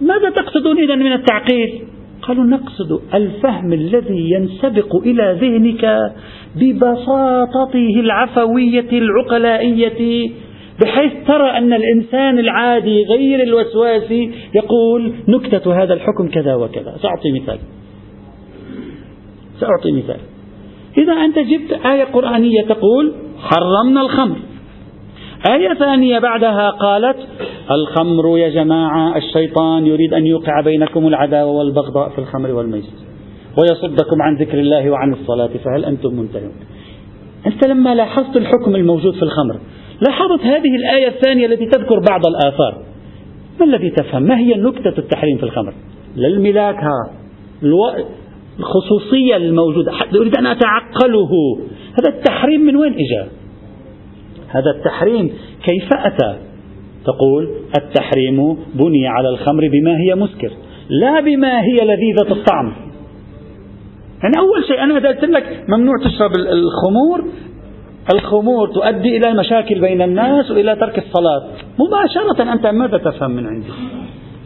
ماذا 0.00 0.30
تقصدون 0.30 0.78
إذا 0.78 0.94
من 0.94 1.12
التعقيد؟ 1.12 1.88
قالوا 2.22 2.44
نقصد 2.44 3.00
الفهم 3.14 3.72
الذي 3.72 4.30
ينسبق 4.30 4.96
إلى 4.96 5.38
ذهنك 5.40 6.12
ببساطته 6.56 8.00
العفوية 8.00 8.88
العقلائية 8.92 10.30
بحيث 10.82 11.12
ترى 11.26 11.50
أن 11.50 11.72
الإنسان 11.72 12.38
العادي 12.38 13.04
غير 13.04 13.42
الوسواسي 13.42 14.30
يقول 14.54 15.12
نكتة 15.28 15.82
هذا 15.82 15.94
الحكم 15.94 16.28
كذا 16.28 16.54
وكذا. 16.54 16.96
سأعطي 17.02 17.32
مثال. 17.42 17.58
سأعطي 19.60 19.92
مثال. 19.92 20.20
إذا 20.98 21.12
أنت 21.12 21.38
جبت 21.38 21.86
آية 21.86 22.04
قرآنية 22.04 22.62
تقول 22.62 23.14
حرمنا 23.40 24.00
الخمر. 24.00 24.36
آية 25.50 25.74
ثانية 25.74 26.18
بعدها 26.18 26.70
قالت 26.70 27.16
الخمر 27.70 28.38
يا 28.38 28.48
جماعة 28.48 29.16
الشيطان 29.16 29.86
يريد 29.86 30.14
أن 30.14 30.26
يوقع 30.26 30.60
بينكم 30.60 31.06
العداوة 31.06 31.50
والبغضاء 31.50 32.08
في 32.08 32.18
الخمر 32.18 32.50
والميسر 32.50 32.92
ويصدكم 33.58 34.22
عن 34.22 34.36
ذكر 34.36 34.58
الله 34.58 34.90
وعن 34.90 35.12
الصلاة 35.12 35.50
فهل 35.64 35.84
أنتم 35.84 36.14
منتهون؟ 36.14 36.52
أنت 37.46 37.66
لما 37.66 37.94
لاحظت 37.94 38.36
الحكم 38.36 38.76
الموجود 38.76 39.14
في 39.14 39.22
الخمر 39.22 39.60
لاحظت 40.08 40.40
هذه 40.40 40.76
الآية 40.76 41.08
الثانية 41.08 41.46
التي 41.46 41.66
تذكر 41.66 42.00
بعض 42.10 42.20
الآثار. 42.26 42.82
ما 43.60 43.66
الذي 43.66 43.90
تفهم؟ 43.90 44.22
ما 44.22 44.38
هي 44.38 44.54
نكتة 44.54 44.98
التحريم 44.98 45.36
في 45.36 45.42
الخمر؟ 45.42 45.74
للملاك 46.16 46.76
ها 46.76 47.10
الخصوصية 48.58 49.36
الموجودة. 49.36 49.92
أريد 50.14 50.38
أن 50.38 50.46
أتعقله؟ 50.46 51.30
هذا 51.98 52.16
التحريم 52.16 52.60
من 52.60 52.76
وين 52.76 52.92
إجا؟ 52.92 53.28
هذا 54.48 54.70
التحريم 54.78 55.30
كيف 55.64 55.88
أتى؟ 55.92 56.38
تقول 57.04 57.48
التحريم 57.78 58.56
بني 58.74 59.08
على 59.08 59.28
الخمر 59.28 59.68
بما 59.68 59.96
هي 60.00 60.14
مسكر 60.14 60.50
لا 60.90 61.20
بما 61.20 61.60
هي 61.60 61.84
لذيذة 61.84 62.32
الطعم. 62.32 62.72
يعني 64.22 64.34
أول 64.38 64.64
شيء 64.68 64.82
أنا 64.82 64.94
قلت 64.94 65.24
لك 65.24 65.64
ممنوع 65.68 65.94
تشرب 66.04 66.30
الخمور 66.36 67.24
الخمور 68.14 68.68
تؤدي 68.74 69.16
إلى 69.16 69.34
مشاكل 69.34 69.80
بين 69.80 70.02
الناس 70.02 70.50
وإلى 70.50 70.76
ترك 70.76 70.98
الصلاة. 70.98 71.42
مباشرة 71.78 72.52
أنت 72.52 72.66
ماذا 72.66 72.98
تفهم 72.98 73.30
من 73.30 73.46
عندي؟ 73.46 73.68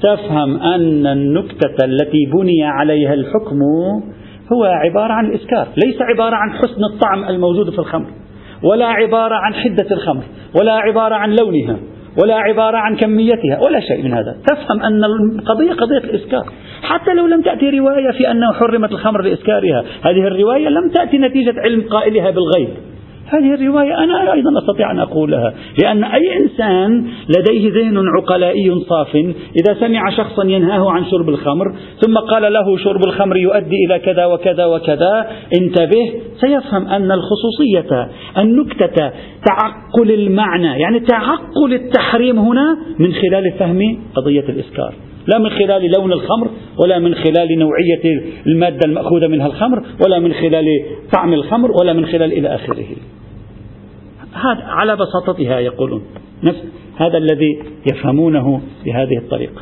تفهم 0.02 0.60
أن 0.60 1.06
النكتة 1.06 1.84
التي 1.84 2.26
بني 2.32 2.64
عليها 2.64 3.14
الحكم 3.14 3.58
هو 4.52 4.64
عبارة 4.64 5.12
عن 5.12 5.26
الإسكار 5.26 5.66
ليس 5.86 5.96
عبارة 6.02 6.36
عن 6.36 6.52
حسن 6.52 6.84
الطعم 6.92 7.24
الموجود 7.24 7.70
في 7.70 7.78
الخمر 7.78 8.06
ولا 8.62 8.86
عبارة 8.86 9.34
عن 9.34 9.54
حدة 9.54 9.86
الخمر 9.90 10.22
ولا 10.60 10.72
عبارة 10.72 11.14
عن 11.14 11.36
لونها 11.36 11.76
ولا 12.22 12.34
عبارة 12.34 12.76
عن 12.76 12.96
كميتها 12.96 13.58
ولا 13.66 13.80
شيء 13.80 14.04
من 14.04 14.12
هذا. 14.14 14.36
تفهم 14.46 14.82
أن 14.82 15.04
القضية 15.04 15.72
قضية 15.72 16.10
الإسكار. 16.10 16.44
حتى 16.82 17.14
لو 17.14 17.26
لم 17.26 17.42
تأتي 17.42 17.70
رواية 17.70 18.10
في 18.10 18.30
أنه 18.30 18.52
حرمت 18.52 18.92
الخمر 18.92 19.22
لإسكارها 19.22 19.84
هذه 20.04 20.26
الرواية 20.26 20.68
لم 20.68 20.90
تأتي 20.94 21.18
نتيجة 21.18 21.54
علم 21.60 21.82
قائلها 21.90 22.30
بالغيب. 22.30 22.68
هذه 23.26 23.54
الرواية 23.54 24.04
أنا 24.04 24.32
أيضا 24.32 24.58
أستطيع 24.58 24.90
أن 24.90 24.98
أقولها 24.98 25.54
لأن 25.82 26.04
أي 26.04 26.36
إنسان 26.36 27.06
لديه 27.38 27.72
ذهن 27.72 27.98
عقلائي 28.16 28.80
صاف 28.88 29.16
إذا 29.60 29.74
سمع 29.80 30.10
شخصا 30.10 30.44
ينهاه 30.44 30.90
عن 30.90 31.04
شرب 31.04 31.28
الخمر 31.28 31.74
ثم 32.00 32.16
قال 32.18 32.52
له 32.52 32.76
شرب 32.76 33.06
الخمر 33.06 33.36
يؤدي 33.36 33.76
إلى 33.86 33.98
كذا 33.98 34.26
وكذا 34.26 34.64
وكذا 34.64 35.30
انتبه 35.60 36.12
سيفهم 36.40 36.86
أن 36.86 37.12
الخصوصية 37.12 38.08
النكتة 38.38 39.10
تعقل 39.46 40.10
المعنى 40.14 40.80
يعني 40.80 41.00
تعقل 41.00 41.72
التحريم 41.72 42.38
هنا 42.38 42.76
من 42.98 43.12
خلال 43.12 43.52
فهم 43.58 43.98
قضية 44.14 44.44
الإسكار. 44.48 44.94
لا 45.26 45.38
من 45.38 45.50
خلال 45.50 45.90
لون 45.90 46.12
الخمر 46.12 46.50
ولا 46.78 46.98
من 46.98 47.14
خلال 47.14 47.58
نوعية 47.58 48.22
المادة 48.46 48.80
المأخوذة 48.86 49.26
منها 49.26 49.46
الخمر 49.46 49.82
ولا 50.06 50.18
من 50.18 50.32
خلال 50.32 50.66
طعم 51.12 51.34
الخمر 51.34 51.70
ولا 51.80 51.92
من 51.92 52.06
خلال 52.06 52.32
إلى 52.32 52.54
آخره. 52.54 52.86
هذا 54.32 54.62
على 54.62 54.96
بساطتها 54.96 55.60
يقولون. 55.60 56.02
نفس 56.42 56.64
هذا 56.96 57.18
الذي 57.18 57.58
يفهمونه 57.92 58.60
بهذه 58.84 59.18
الطريقة. 59.18 59.60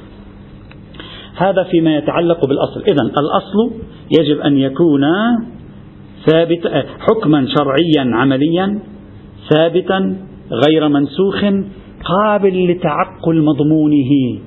هذا 1.37 1.63
فيما 1.63 1.97
يتعلق 1.97 2.47
بالأصل. 2.47 2.83
إذا 2.83 3.03
الأصل 3.03 3.81
يجب 4.21 4.41
أن 4.41 4.59
يكون 4.59 5.03
ثابت 6.31 6.69
حكما 6.99 7.47
شرعيا 7.59 8.17
عمليا 8.17 8.79
ثابتا 9.51 10.17
غير 10.69 10.89
منسوخ 10.89 11.45
قابل 12.05 12.71
لتعقل 12.71 13.43
مضمونه. 13.43 14.41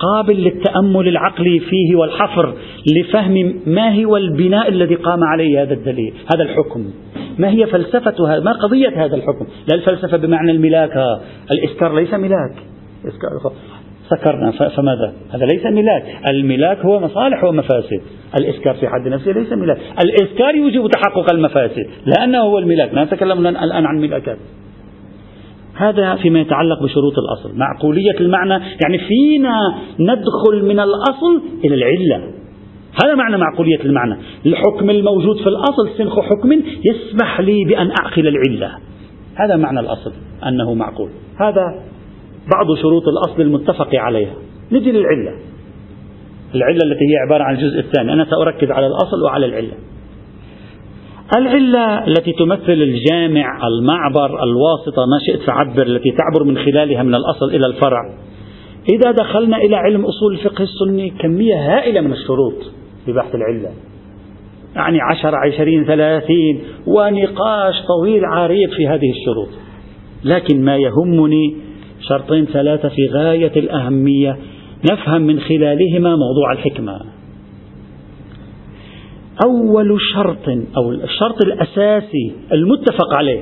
قابل 0.00 0.34
للتأمل 0.34 1.08
العقلي 1.08 1.60
فيه 1.60 1.96
والحفر 1.96 2.54
لفهم 2.96 3.54
ما 3.66 4.04
هو 4.04 4.16
البناء 4.16 4.68
الذي 4.68 4.94
قام 4.94 5.24
عليه 5.24 5.62
هذا 5.62 5.74
الدليل 5.74 6.14
هذا 6.34 6.42
الحكم. 6.42 6.84
ما 7.38 7.50
هي 7.50 7.66
فلسفة 7.66 8.40
ما 8.40 8.52
قضية 8.52 9.04
هذا 9.04 9.16
الحكم؟ 9.16 9.46
لا 9.70 9.74
الفلسفة 9.74 10.16
بمعنى 10.16 10.50
الملاك 10.50 10.92
الإسكار 11.50 11.94
ليس 11.94 12.14
ملاك. 12.14 12.54
سكرنا 14.10 14.50
فماذا؟ 14.50 15.12
هذا 15.30 15.46
ليس 15.46 15.66
ملاك. 15.66 16.04
الملاك 16.26 16.78
هو 16.78 17.00
مصالح 17.00 17.44
ومفاسد. 17.44 18.00
الإسكار 18.40 18.74
في 18.74 18.88
حد 18.88 19.08
نفسه 19.08 19.32
ليس 19.32 19.52
ملاك. 19.52 19.78
الإسكار 20.04 20.54
يوجب 20.54 20.90
تحقق 20.90 21.32
المفاسد 21.34 21.86
لأنه 22.06 22.38
هو 22.38 22.58
الملاك. 22.58 22.94
لا 22.94 23.04
نتكلم 23.04 23.46
الآن 23.46 23.86
عن 23.86 23.98
ملاكات. 23.98 24.38
هذا 25.80 26.14
فيما 26.14 26.40
يتعلق 26.40 26.82
بشروط 26.82 27.12
الأصل. 27.18 27.58
معقولية 27.58 28.20
المعنى 28.20 28.52
يعني 28.52 28.98
فينا 28.98 29.74
ندخل 29.98 30.64
من 30.64 30.80
الأصل 30.80 31.42
إلى 31.64 31.74
العلة. 31.74 32.30
هذا 33.04 33.14
معنى 33.14 33.36
معقولية 33.36 33.80
المعنى. 33.84 34.16
الحكم 34.46 34.90
الموجود 34.90 35.36
في 35.36 35.46
الأصل 35.46 35.88
سنخ 35.98 36.20
حكم 36.20 36.52
يسمح 36.84 37.40
لي 37.40 37.64
بأن 37.64 37.90
أعقل 38.00 38.28
العلة. 38.28 38.70
هذا 39.34 39.56
معنى 39.56 39.80
الأصل 39.80 40.12
أنه 40.46 40.74
معقول. 40.74 41.10
هذا 41.40 41.62
بعض 42.54 42.76
شروط 42.82 43.02
الأصل 43.08 43.42
المتفق 43.42 43.94
عليها. 43.94 44.34
نجي 44.72 44.92
للعلة. 44.92 45.32
العلة 46.54 46.78
التي 46.84 47.04
هي 47.04 47.16
عبارة 47.26 47.44
عن 47.44 47.54
الجزء 47.54 47.78
الثاني. 47.78 48.12
أنا 48.12 48.24
سأركز 48.24 48.70
على 48.70 48.86
الأصل 48.86 49.22
وعلى 49.24 49.46
العلة. 49.46 49.72
العلة 51.36 52.06
التي 52.06 52.32
تمثل 52.32 52.72
الجامع 52.72 53.66
المعبر 53.66 54.42
الواسطة 54.42 55.06
ما 55.06 55.18
شئت 55.26 55.40
فعبر 55.46 55.82
التي 55.82 56.10
تعبر 56.10 56.44
من 56.44 56.58
خلالها 56.58 57.02
من 57.02 57.14
الأصل 57.14 57.54
إلى 57.54 57.66
الفرع. 57.66 58.00
إذا 58.92 59.10
دخلنا 59.10 59.56
إلى 59.56 59.76
علم 59.76 60.04
أصول 60.04 60.32
الفقه 60.34 60.62
السني 60.62 61.10
كمية 61.10 61.54
هائلة 61.54 62.00
من 62.00 62.12
الشروط 62.12 62.54
في 63.06 63.12
بحث 63.12 63.34
العلة. 63.34 63.70
يعني 64.76 64.98
عشر 65.00 65.34
عشرين 65.34 65.84
ثلاثين 65.84 66.60
ونقاش 66.86 67.74
طويل 67.88 68.24
عريض 68.24 68.70
في 68.70 68.88
هذه 68.88 69.10
الشروط. 69.10 69.48
لكن 70.24 70.64
ما 70.64 70.76
يهمني 70.76 71.56
شرطين 72.08 72.44
ثلاثة 72.44 72.88
في 72.88 73.06
غاية 73.12 73.52
الأهمية 73.56 74.36
نفهم 74.92 75.22
من 75.22 75.40
خلالهما 75.40 76.16
موضوع 76.16 76.52
الحكمة. 76.52 77.19
أول 79.44 79.98
شرط 80.14 80.48
أو 80.76 80.90
الشرط 80.90 81.44
الأساسي 81.44 82.32
المتفق 82.52 83.14
عليه 83.14 83.40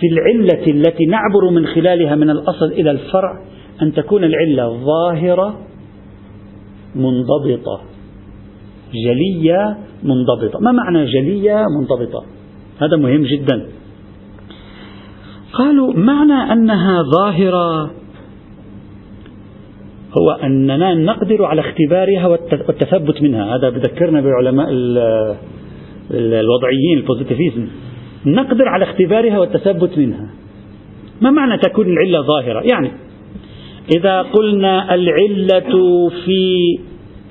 في 0.00 0.06
العلة 0.06 0.66
التي 0.66 1.04
نعبر 1.06 1.50
من 1.50 1.66
خلالها 1.66 2.14
من 2.14 2.30
الأصل 2.30 2.66
إلى 2.66 2.90
الفرع 2.90 3.42
أن 3.82 3.92
تكون 3.92 4.24
العلة 4.24 4.68
ظاهرة 4.68 5.58
منضبطة 6.94 7.80
جلية 8.94 9.78
منضبطة. 10.02 10.60
ما 10.60 10.72
معنى 10.72 11.04
جلية 11.04 11.64
منضبطة؟ 11.80 12.24
هذا 12.82 12.96
مهم 12.96 13.22
جدا. 13.22 13.66
قالوا 15.52 15.92
معنى 15.92 16.52
أنها 16.52 17.02
ظاهرة 17.02 17.90
هو 20.18 20.30
أننا 20.30 20.94
نقدر 20.94 21.44
على 21.44 21.60
اختبارها 21.60 22.26
والتثبت 22.26 23.22
منها. 23.22 23.56
هذا 23.56 23.68
بذكرنا 23.70 24.20
بعلماء 24.20 24.68
الوضعيين 26.10 26.98
البوزيتيفيزم 26.98 27.66
نقدر 28.26 28.68
على 28.68 28.84
اختبارها 28.84 29.38
والتثبت 29.38 29.98
منها. 29.98 30.30
ما 31.20 31.30
معنى 31.30 31.58
تكون 31.58 31.86
العلة 31.86 32.22
ظاهرة؟ 32.22 32.62
يعني 32.72 32.90
إذا 33.96 34.22
قلنا 34.22 34.94
العلة 34.94 36.08
في 36.24 36.64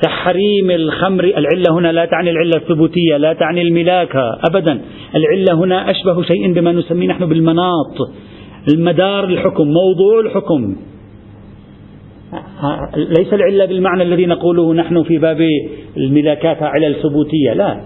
تحريم 0.02 0.72
الخمر 0.72 1.24
العلة 1.24 1.72
هنا 1.72 1.92
لا 1.92 2.06
تعني 2.06 2.30
العلة 2.30 2.56
الثبوتية 2.56 3.18
لا 3.18 3.34
تعني 3.34 3.62
الملاكة 3.62 4.40
أبدا. 4.50 4.82
العلة 5.16 5.54
هنا 5.54 5.92
أشبه 5.92 6.22
شيء 6.22 6.54
بما 6.54 6.72
نسميه 6.72 7.08
نحن 7.08 7.25
بالمناط 7.25 7.96
المدار 8.74 9.24
الحكم 9.24 9.68
موضوع 9.68 10.20
الحكم. 10.20 10.75
ليس 12.96 13.34
العلة 13.34 13.66
بالمعنى 13.66 14.04
الذي 14.04 14.25
نقوله 14.25 14.74
نحن 14.74 15.04
في 15.04 15.18
باب 15.18 15.48
الملاكات 15.98 16.63
علل 16.63 16.96
ثبوتية 17.04 17.54
لا. 17.54 17.82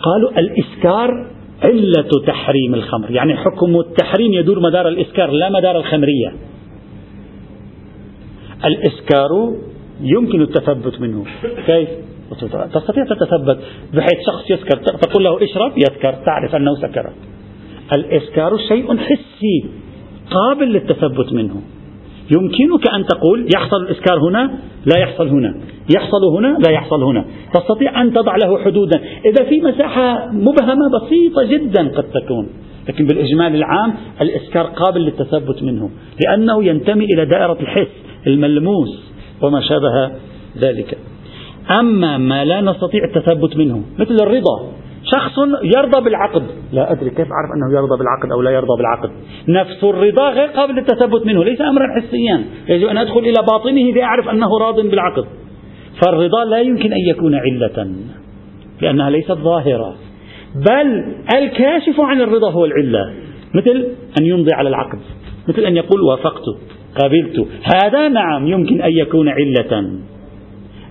قالوا 0.00 0.38
الإسكار 0.38 1.26
علة 1.62 2.08
تحريم 2.26 2.74
الخمر 2.74 3.10
يعني 3.10 3.36
حكم 3.36 3.80
التحريم 3.80 4.32
يدور 4.32 4.60
مدار 4.60 4.88
الإسكار 4.88 5.30
لا 5.30 5.50
مدار 5.50 5.76
الخمرية. 5.76 6.32
الإسكار 8.64 9.28
يمكن 10.00 10.42
التثبت 10.42 11.00
منه. 11.00 11.24
كيف؟ 11.66 11.88
تستطيع 12.74 13.04
تتثبت 13.04 13.58
بحيث 13.94 14.18
شخص 14.26 14.50
يسكر 14.50 14.76
تقول 14.76 15.24
له 15.24 15.44
اشرب 15.44 15.78
يسكر 15.78 16.12
تعرف 16.12 16.54
أنه 16.54 16.74
سكر. 16.74 17.12
الإسكار 17.94 18.58
شيء 18.68 18.96
حسي 18.96 19.70
قابل 20.30 20.72
للتثبت 20.72 21.32
منه. 21.32 21.62
يمكنك 22.30 22.94
أن 22.94 23.06
تقول 23.06 23.48
يحصل 23.54 23.76
الإسكار 23.82 24.18
هنا 24.18 24.50
لا 24.86 25.00
يحصل 25.00 25.28
هنا. 25.28 25.54
يحصل 25.94 26.24
هنا 26.36 26.58
لا 26.66 26.72
يحصل 26.72 27.02
هنا. 27.02 27.24
تستطيع 27.54 28.02
أن 28.02 28.12
تضع 28.12 28.36
له 28.36 28.58
حدودا. 28.64 29.00
إذا 29.24 29.44
في 29.44 29.60
مساحة 29.60 30.28
مبهمة 30.32 30.90
بسيطة 30.94 31.44
جدا 31.44 31.88
قد 31.88 32.04
تكون. 32.04 32.48
لكن 32.88 33.06
بالإجمال 33.06 33.54
العام 33.54 33.94
الإسكار 34.20 34.66
قابل 34.66 35.00
للتثبت 35.00 35.62
منه. 35.62 35.90
لأنه 36.24 36.64
ينتمي 36.64 37.04
إلى 37.04 37.26
دائرة 37.26 37.58
الحس 37.60 37.92
الملموس 38.26 39.12
وما 39.42 39.60
شابه 39.60 40.10
ذلك. 40.58 40.98
أما 41.70 42.18
ما 42.18 42.44
لا 42.44 42.60
نستطيع 42.60 43.00
التثبت 43.04 43.56
منه 43.56 43.82
مثل 43.98 44.16
الرضا. 44.22 44.72
شخص 45.12 45.38
يرضى 45.76 46.04
بالعقد. 46.04 46.42
لا 46.72 46.92
أدري 46.92 47.10
كيف 47.10 47.28
أعرف 47.32 47.50
أنه 47.56 47.78
يرضى 47.78 47.98
بالعقد 47.98 48.32
أو 48.32 48.42
لا 48.42 48.50
يرضى 48.50 48.76
بالعقد. 48.78 49.10
نفس 49.48 49.84
الرضا 49.84 50.30
غير 50.30 50.48
قابل 50.48 50.74
للتثبت 50.74 51.26
منه 51.26 51.44
ليس 51.44 51.60
أمرا 51.60 51.86
حسيا. 51.96 52.44
يجب 52.68 52.88
أن 52.88 52.98
أدخل 52.98 53.18
إلى 53.18 53.42
باطنه 53.52 53.92
لأعرف 53.92 54.28
أنه 54.28 54.58
راض 54.60 54.80
بالعقد. 54.80 55.24
فالرضا 56.02 56.44
لا 56.44 56.58
يمكن 56.58 56.92
أن 56.92 56.98
يكون 57.10 57.34
علة 57.34 57.88
لأنها 58.82 59.10
ليست 59.10 59.32
ظاهرة. 59.32 59.94
بل 60.70 61.14
الكاشف 61.36 62.00
عن 62.00 62.20
الرضا 62.20 62.50
هو 62.50 62.64
العلة. 62.64 63.14
مثل 63.54 63.86
أن 64.20 64.26
يمضي 64.26 64.52
على 64.52 64.68
العقد. 64.68 64.98
مثل 65.48 65.62
أن 65.62 65.76
يقول 65.76 66.00
وافقت 66.00 66.44
قبلت 67.02 67.46
هذا 67.74 68.08
نعم 68.08 68.46
يمكن 68.46 68.82
أن 68.82 68.92
يكون 68.92 69.28
علة. 69.28 69.90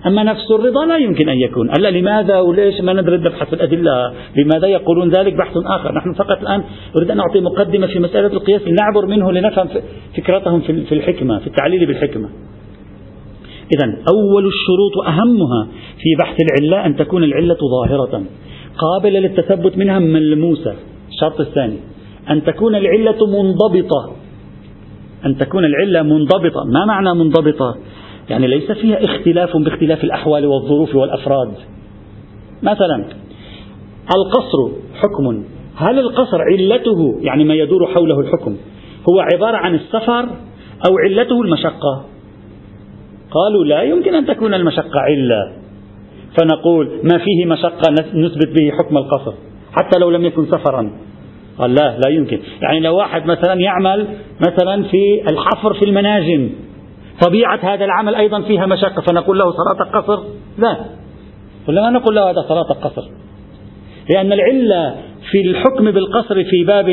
أما 0.06 0.22
نفس 0.22 0.50
الرضا 0.50 0.86
لا 0.86 0.96
يمكن 0.96 1.28
أن 1.28 1.38
يكون. 1.38 1.70
ألا 1.70 1.90
لماذا 1.90 2.40
وليش 2.40 2.80
ما 2.80 2.92
ندري 2.92 3.16
نبحث 3.16 3.54
الأدلة؟ 3.54 4.12
لماذا 4.36 4.66
يقولون 4.66 5.10
ذلك 5.10 5.34
بحث 5.34 5.56
آخر؟ 5.56 5.94
نحن 5.94 6.12
فقط 6.12 6.40
الآن 6.40 6.62
أريد 6.96 7.10
أن 7.10 7.20
أعطي 7.20 7.40
مقدمة 7.40 7.86
في 7.86 7.98
مسألة 7.98 8.26
القياس 8.26 8.62
لنعبر 8.62 9.06
منه 9.06 9.32
لنفهم 9.32 9.68
فكرتهم 10.16 10.60
في 10.60 10.92
الحكمة 10.92 11.38
في 11.38 11.46
التعليل 11.46 11.86
بالحكمة. 11.86 12.28
إذا 13.74 13.86
أول 14.14 14.46
الشروط 14.46 14.96
وأهمها 14.96 15.68
في 15.98 16.08
بحث 16.18 16.36
العلة 16.40 16.86
أن 16.86 16.96
تكون 16.96 17.24
العلة 17.24 17.58
ظاهرة. 17.70 18.22
قابلة 18.78 19.18
للتثبت 19.18 19.78
منها 19.78 19.98
ملموسة. 19.98 20.74
الشرط 21.08 21.40
الثاني 21.40 21.76
أن 22.30 22.44
تكون 22.44 22.74
العلة 22.74 23.26
منضبطة. 23.26 24.12
أن 25.26 25.38
تكون 25.38 25.64
العلة 25.64 26.02
منضبطة. 26.02 26.64
ما 26.72 26.84
معنى 26.84 27.14
منضبطة؟ 27.14 27.76
يعني 28.30 28.46
ليس 28.46 28.72
فيها 28.72 29.04
اختلاف 29.04 29.56
باختلاف 29.56 30.04
الأحوال 30.04 30.46
والظروف 30.46 30.94
والأفراد. 30.94 31.52
مثلا 32.62 33.04
القصر 34.16 34.76
حكم. 34.94 35.44
هل 35.76 35.98
القصر 35.98 36.42
علته 36.42 37.18
يعني 37.20 37.44
ما 37.44 37.54
يدور 37.54 37.86
حوله 37.86 38.20
الحكم 38.20 38.56
هو 39.10 39.20
عبارة 39.34 39.56
عن 39.56 39.74
السفر 39.74 40.28
أو 40.88 40.98
علته 41.04 41.42
المشقة؟ 41.42 42.04
قالوا 43.30 43.64
لا 43.64 43.82
يمكن 43.82 44.14
أن 44.14 44.26
تكون 44.26 44.54
المشقة 44.54 45.00
علة. 45.00 45.52
فنقول 46.38 46.90
ما 47.02 47.18
فيه 47.18 47.46
مشقة 47.46 47.92
نثبت 48.14 48.48
به 48.48 48.70
حكم 48.78 48.96
القصر 48.96 49.32
حتى 49.72 49.98
لو 49.98 50.10
لم 50.10 50.24
يكن 50.24 50.46
سفرا. 50.46 50.90
قال 51.58 51.74
لا 51.74 51.98
لا 52.04 52.10
يمكن. 52.10 52.40
يعني 52.62 52.80
لو 52.80 52.96
واحد 52.96 53.26
مثلا 53.26 53.54
يعمل 53.60 54.06
مثلا 54.48 54.82
في 54.82 55.22
الحفر 55.30 55.74
في 55.74 55.84
المناجم 55.84 56.50
طبيعة 57.26 57.74
هذا 57.74 57.84
العمل 57.84 58.14
أيضا 58.14 58.40
فيها 58.40 58.66
مشقة. 58.66 59.02
فنقول 59.08 59.38
له 59.38 59.44
صلاة 59.50 59.88
القصر؟ 59.88 60.22
لا. 60.58 60.76
ولا 61.68 61.90
نقول 61.90 62.14
له 62.14 62.30
هذا 62.30 62.42
صلاة 62.48 62.70
القصر. 62.70 63.02
لأن 64.10 64.32
العلة 64.32 64.94
في 65.30 65.40
الحكم 65.40 65.90
بالقصر 65.90 66.34
في 66.34 66.64
باب 66.66 66.88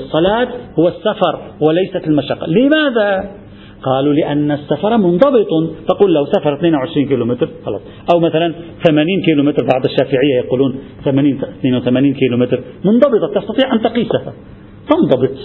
الصلاة 0.00 0.48
هو 0.78 0.88
السفر 0.88 1.40
وليست 1.60 2.08
المشقة. 2.08 2.46
لماذا؟ 2.46 3.30
قالوا 3.82 4.12
لأن 4.12 4.50
السفر 4.50 4.96
منضبط. 4.96 5.48
تقول 5.88 6.14
لو 6.14 6.24
سفر 6.24 6.54
22 6.54 7.08
كيلومتر 7.08 7.48
خلاص. 7.66 7.80
أو 8.14 8.20
مثلا 8.20 8.54
80 8.88 9.22
كيلومتر. 9.24 9.66
بعض 9.74 9.84
الشافعية 9.84 10.36
يقولون 10.44 10.78
80 11.04 11.40
82 11.60 12.14
كيلومتر. 12.14 12.60
منضبطة. 12.84 13.40
تستطيع 13.40 13.74
أن 13.74 13.82
تقيسها 13.82 14.32
تنضبط. 14.90 15.36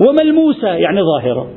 وملموسة 0.00 0.68
يعني 0.68 1.00
ظاهرة. 1.02 1.50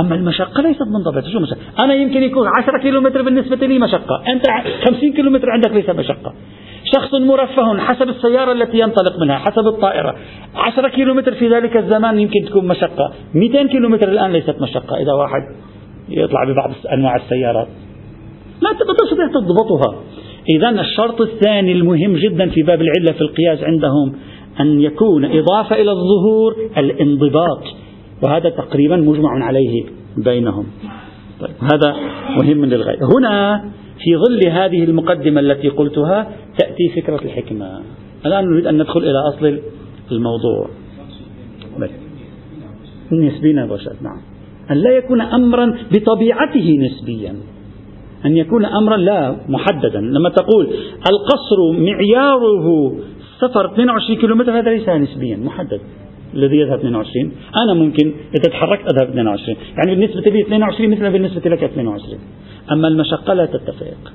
أما 0.00 0.14
المشقة 0.14 0.62
ليست 0.62 0.82
منضبطة 0.82 1.30
شو 1.32 1.40
مشقة 1.40 1.84
أنا 1.84 1.94
يمكن 1.94 2.22
يكون 2.22 2.46
10 2.58 2.78
كيلومتر 2.78 3.22
بالنسبة 3.22 3.66
لي 3.66 3.78
مشقة. 3.78 4.22
أنت 4.28 4.46
50 4.84 5.12
كيلومتر 5.12 5.50
عندك 5.50 5.70
ليس 5.70 5.90
مشقة. 5.90 6.34
شخص 6.94 7.14
مرفه 7.14 7.78
حسب 7.78 8.08
السيارة 8.08 8.52
التي 8.52 8.78
ينطلق 8.78 9.18
منها 9.20 9.38
حسب 9.38 9.66
الطائرة. 9.66 10.14
10 10.54 10.88
كيلومتر 10.88 11.34
في 11.34 11.48
ذلك 11.48 11.76
الزمان 11.76 12.18
يمكن 12.18 12.44
تكون 12.46 12.68
مشقة. 12.68 13.12
200 13.34 13.66
كيلومتر 13.68 14.08
الآن 14.08 14.32
ليست 14.32 14.56
مشقة. 14.60 14.96
إذا 14.96 15.12
واحد 15.12 15.42
يطلع 16.08 16.44
ببعض 16.44 16.70
أنواع 16.92 17.16
السيارات. 17.16 17.68
لا 18.62 18.70
تستطيع 18.72 19.26
تضبطها. 19.26 20.02
إذا 20.56 20.80
الشرط 20.80 21.20
الثاني 21.20 21.72
المهم 21.72 22.16
جدا 22.16 22.48
في 22.50 22.62
باب 22.62 22.82
العلة 22.82 23.12
في 23.12 23.20
القياس 23.20 23.62
عندهم 23.62 24.14
أن 24.60 24.80
يكون 24.80 25.24
إضافة 25.24 25.76
إلى 25.76 25.90
الظهور 25.90 26.56
الانضباط. 26.78 27.81
وهذا 28.22 28.50
تقريبا 28.50 28.96
مجمع 28.96 29.44
عليه 29.44 29.84
بينهم. 30.16 30.66
طيب 31.40 31.54
هذا 31.60 31.96
مهم 32.36 32.64
للغاية. 32.64 32.98
هنا 33.18 33.64
في 33.98 34.16
ظل 34.16 34.50
هذه 34.50 34.84
المقدمة 34.84 35.40
التي 35.40 35.68
قلتها 35.68 36.32
تأتي 36.58 37.02
فكرة 37.02 37.24
الحكمة. 37.24 37.80
الآن 38.26 38.44
نريد 38.44 38.66
أن 38.66 38.74
ندخل 38.74 39.00
إلى 39.00 39.18
أصل 39.34 39.60
الموضوع. 40.12 40.68
نسبيا 43.12 43.66
بشر 43.66 43.92
نعم. 44.02 44.20
أن 44.70 44.76
لا 44.76 44.90
يكون 44.90 45.20
أمرا 45.20 45.78
بطبيعته 45.92 46.78
نسبيا. 46.78 47.36
أن 48.26 48.36
يكون 48.36 48.64
أمرا 48.64 48.96
لا 48.96 49.36
محددا. 49.48 50.00
لما 50.00 50.28
تقول 50.28 50.66
القصر 51.10 51.80
معياره 51.80 52.96
سفر 53.38 53.72
22 53.72 54.18
كيلومتر 54.18 54.58
هذا 54.58 54.70
ليس 54.70 54.88
نسبيا 54.88 55.36
محدد. 55.36 55.80
الذي 56.34 56.56
يذهب 56.56 56.78
22 56.78 57.32
أنا 57.56 57.74
ممكن 57.74 58.12
إذا 58.34 58.50
تحركت 58.50 58.92
أذهب 58.92 59.08
22 59.08 59.56
يعني 59.76 59.94
بالنسبة 59.94 60.30
لي 60.30 60.42
22 60.42 60.90
مثل 60.90 61.12
بالنسبة 61.12 61.50
لك 61.50 61.62
22 61.64 62.18
أما 62.72 62.88
المشقة 62.88 63.34
لا 63.34 63.46
تتفق. 63.46 64.12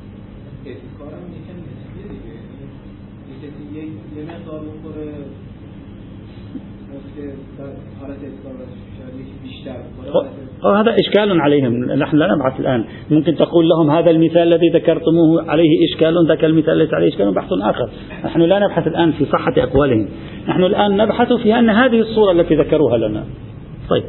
هذا 10.75 10.95
إشكال 10.99 11.41
عليهم. 11.41 11.73
نحن 11.84 12.17
لا 12.17 12.36
نبحث 12.36 12.60
الآن. 12.60 12.84
ممكن 13.12 13.36
تقول 13.36 13.69
لهم 13.69 13.91
هذا 13.91 14.12
المثال 14.12 14.53
الذي 14.53 14.69
ذكرتموه 14.69 15.51
عليه 15.51 15.69
إشكال 15.91 16.27
ذاك 16.27 16.45
المثال 16.45 16.77
ليس 16.77 16.93
عليه 16.93 17.08
إشكال 17.08 17.34
بحث 17.34 17.49
آخر. 17.63 17.89
نحن 18.25 18.41
لا 18.41 18.60
نبحث 18.60 18.88
الآن 18.88 19.12
في 19.12 19.25
صحة 19.25 19.53
أقوالهم. 19.58 20.08
نحن 20.49 20.63
الآن 20.63 20.97
نبحث 20.97 21.34
في 21.34 21.60
أن 21.60 21.69
هذه 21.69 21.99
الصورة 21.99 22.32
التي 22.32 22.56
ذكروها 22.56 22.97
لنا. 22.97 23.23
طيب. 23.89 24.03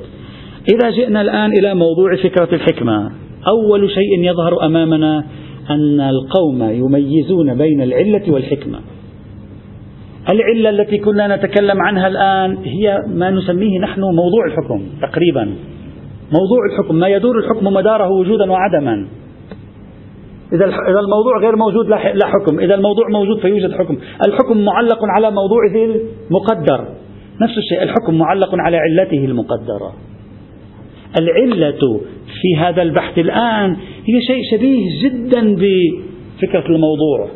إذا 0.75 0.91
جئنا 0.91 1.21
الآن 1.21 1.51
إلى 1.53 1.75
موضوع 1.75 2.17
فكرة 2.17 2.49
الحكمة 2.55 3.11
أول 3.49 3.91
شيء 3.91 4.25
يظهر 4.25 4.67
أمامنا 4.67 5.25
أن 5.71 6.01
القوم 6.01 6.63
يميزون 6.63 7.59
بين 7.59 7.83
العلة 7.83 8.33
والحكمة. 8.33 8.79
العلة 10.31 10.71
التي 10.71 10.99
كنا 10.99 11.37
نتكلم 11.37 11.83
عنها 11.83 12.09
الآن 12.09 12.57
هي 12.65 12.99
ما 13.09 13.31
نسميه 13.31 13.79
نحن 13.79 14.01
موضوع 14.01 14.47
الحكم 14.47 14.83
تقريبا. 15.03 15.55
موضوع 16.33 16.59
الحكم 16.73 16.95
ما 16.95 17.09
يدور 17.09 17.39
الحكم 17.39 17.67
مداره 17.67 18.11
وجودا 18.11 18.53
وعدما. 18.53 19.07
إذا 20.53 20.65
إذا 20.65 21.01
الموضوع 21.01 21.39
غير 21.43 21.57
موجود 21.57 21.89
لا 21.89 22.27
حكم، 22.27 22.59
إذا 22.61 22.75
الموضوع 22.75 23.09
موجود 23.09 23.41
فيوجد 23.41 23.73
حكم، 23.73 23.99
الحكم 24.27 24.65
معلق 24.65 24.99
على 25.17 25.31
موضوعه 25.31 25.75
المقدر، 26.31 26.89
نفس 27.41 27.59
الشيء 27.59 27.83
الحكم 27.83 28.19
معلق 28.19 28.51
على 28.53 28.77
علته 28.77 29.25
المقدرة. 29.25 29.93
العلة 31.21 32.01
في 32.43 32.57
هذا 32.59 32.83
البحث 32.83 33.19
الآن 33.19 33.77
هي 34.05 34.21
شيء 34.27 34.43
شبيه 34.53 34.87
جدا 35.05 35.55
بفكرة 35.55 36.67
الموضوع 36.67 37.29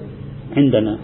عندنا. 0.57 0.99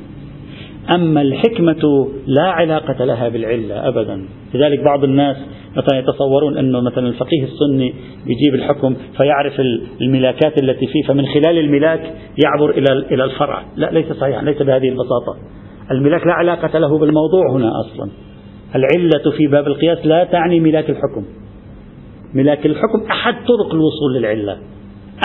أما 0.95 1.23
الحكمة 1.23 2.09
لا 2.27 2.43
علاقة 2.43 3.05
لها 3.05 3.29
بالعلة 3.29 3.89
أبدا. 3.89 4.25
لذلك 4.55 4.85
بعض 4.85 5.05
الناس 5.05 5.37
مثلا 5.77 5.99
يتصورون 5.99 6.59
أنه 6.59 6.81
مثلا 6.81 7.09
الفقيه 7.09 7.45
السني 7.45 7.95
بيجيب 8.27 8.55
الحكم 8.55 8.97
فيعرف 9.17 9.61
الملاكات 10.01 10.63
التي 10.63 10.87
فيه 10.87 11.03
فمن 11.09 11.27
خلال 11.27 11.59
الملاك 11.59 12.15
يعبر 12.45 12.71
إلى 12.71 12.93
إلى 12.93 13.25
الفرع. 13.25 13.63
لا 13.77 13.91
ليس 13.91 14.13
صحيحا 14.13 14.45
ليس 14.45 14.63
بهذه 14.63 14.89
البساطة. 14.89 15.37
الملاك 15.91 16.27
لا 16.27 16.33
علاقة 16.33 16.79
له 16.79 16.99
بالموضوع 16.99 17.53
هنا 17.53 17.71
أصلا. 17.81 18.11
العلة 18.75 19.37
في 19.37 19.47
باب 19.47 19.67
القياس 19.67 20.07
لا 20.07 20.25
تعني 20.25 20.61
ملاك 20.61 20.91
الحكم. 20.91 21.25
ملاك 22.35 22.67
الحكم 22.67 23.03
أحد 23.11 23.35
طرق 23.35 23.75
الوصول 23.75 24.15
للعلة. 24.15 24.57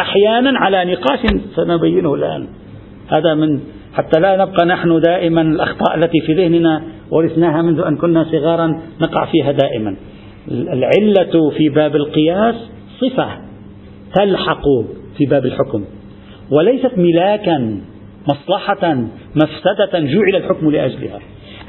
أحيانا 0.01 0.59
على 0.59 0.93
نقاش 0.93 1.19
سنبينه 1.55 2.13
الآن. 2.13 2.47
هذا 3.07 3.33
من 3.33 3.59
حتى 3.93 4.19
لا 4.19 4.45
نبقى 4.45 4.65
نحن 4.65 4.99
دائما 4.99 5.41
الأخطاء 5.41 5.95
التي 5.95 6.21
في 6.25 6.33
ذهننا 6.33 6.83
ورثناها 7.11 7.61
منذ 7.61 7.79
أن 7.79 7.97
كنا 7.97 8.23
صغارا 8.23 8.81
نقع 9.01 9.25
فيها 9.25 9.51
دائما. 9.51 9.95
العلة 10.51 11.49
في 11.57 11.69
باب 11.69 11.95
القياس 11.95 12.55
صفة 12.99 13.27
تلحق 14.15 14.63
في 15.17 15.25
باب 15.25 15.45
الحكم 15.45 15.83
وليست 16.51 16.97
ملاكا 16.97 17.77
مصلحة 18.29 18.93
مفسدة 19.35 19.99
جعل 19.99 20.35
الحكم 20.35 20.71
لأجلها. 20.71 21.19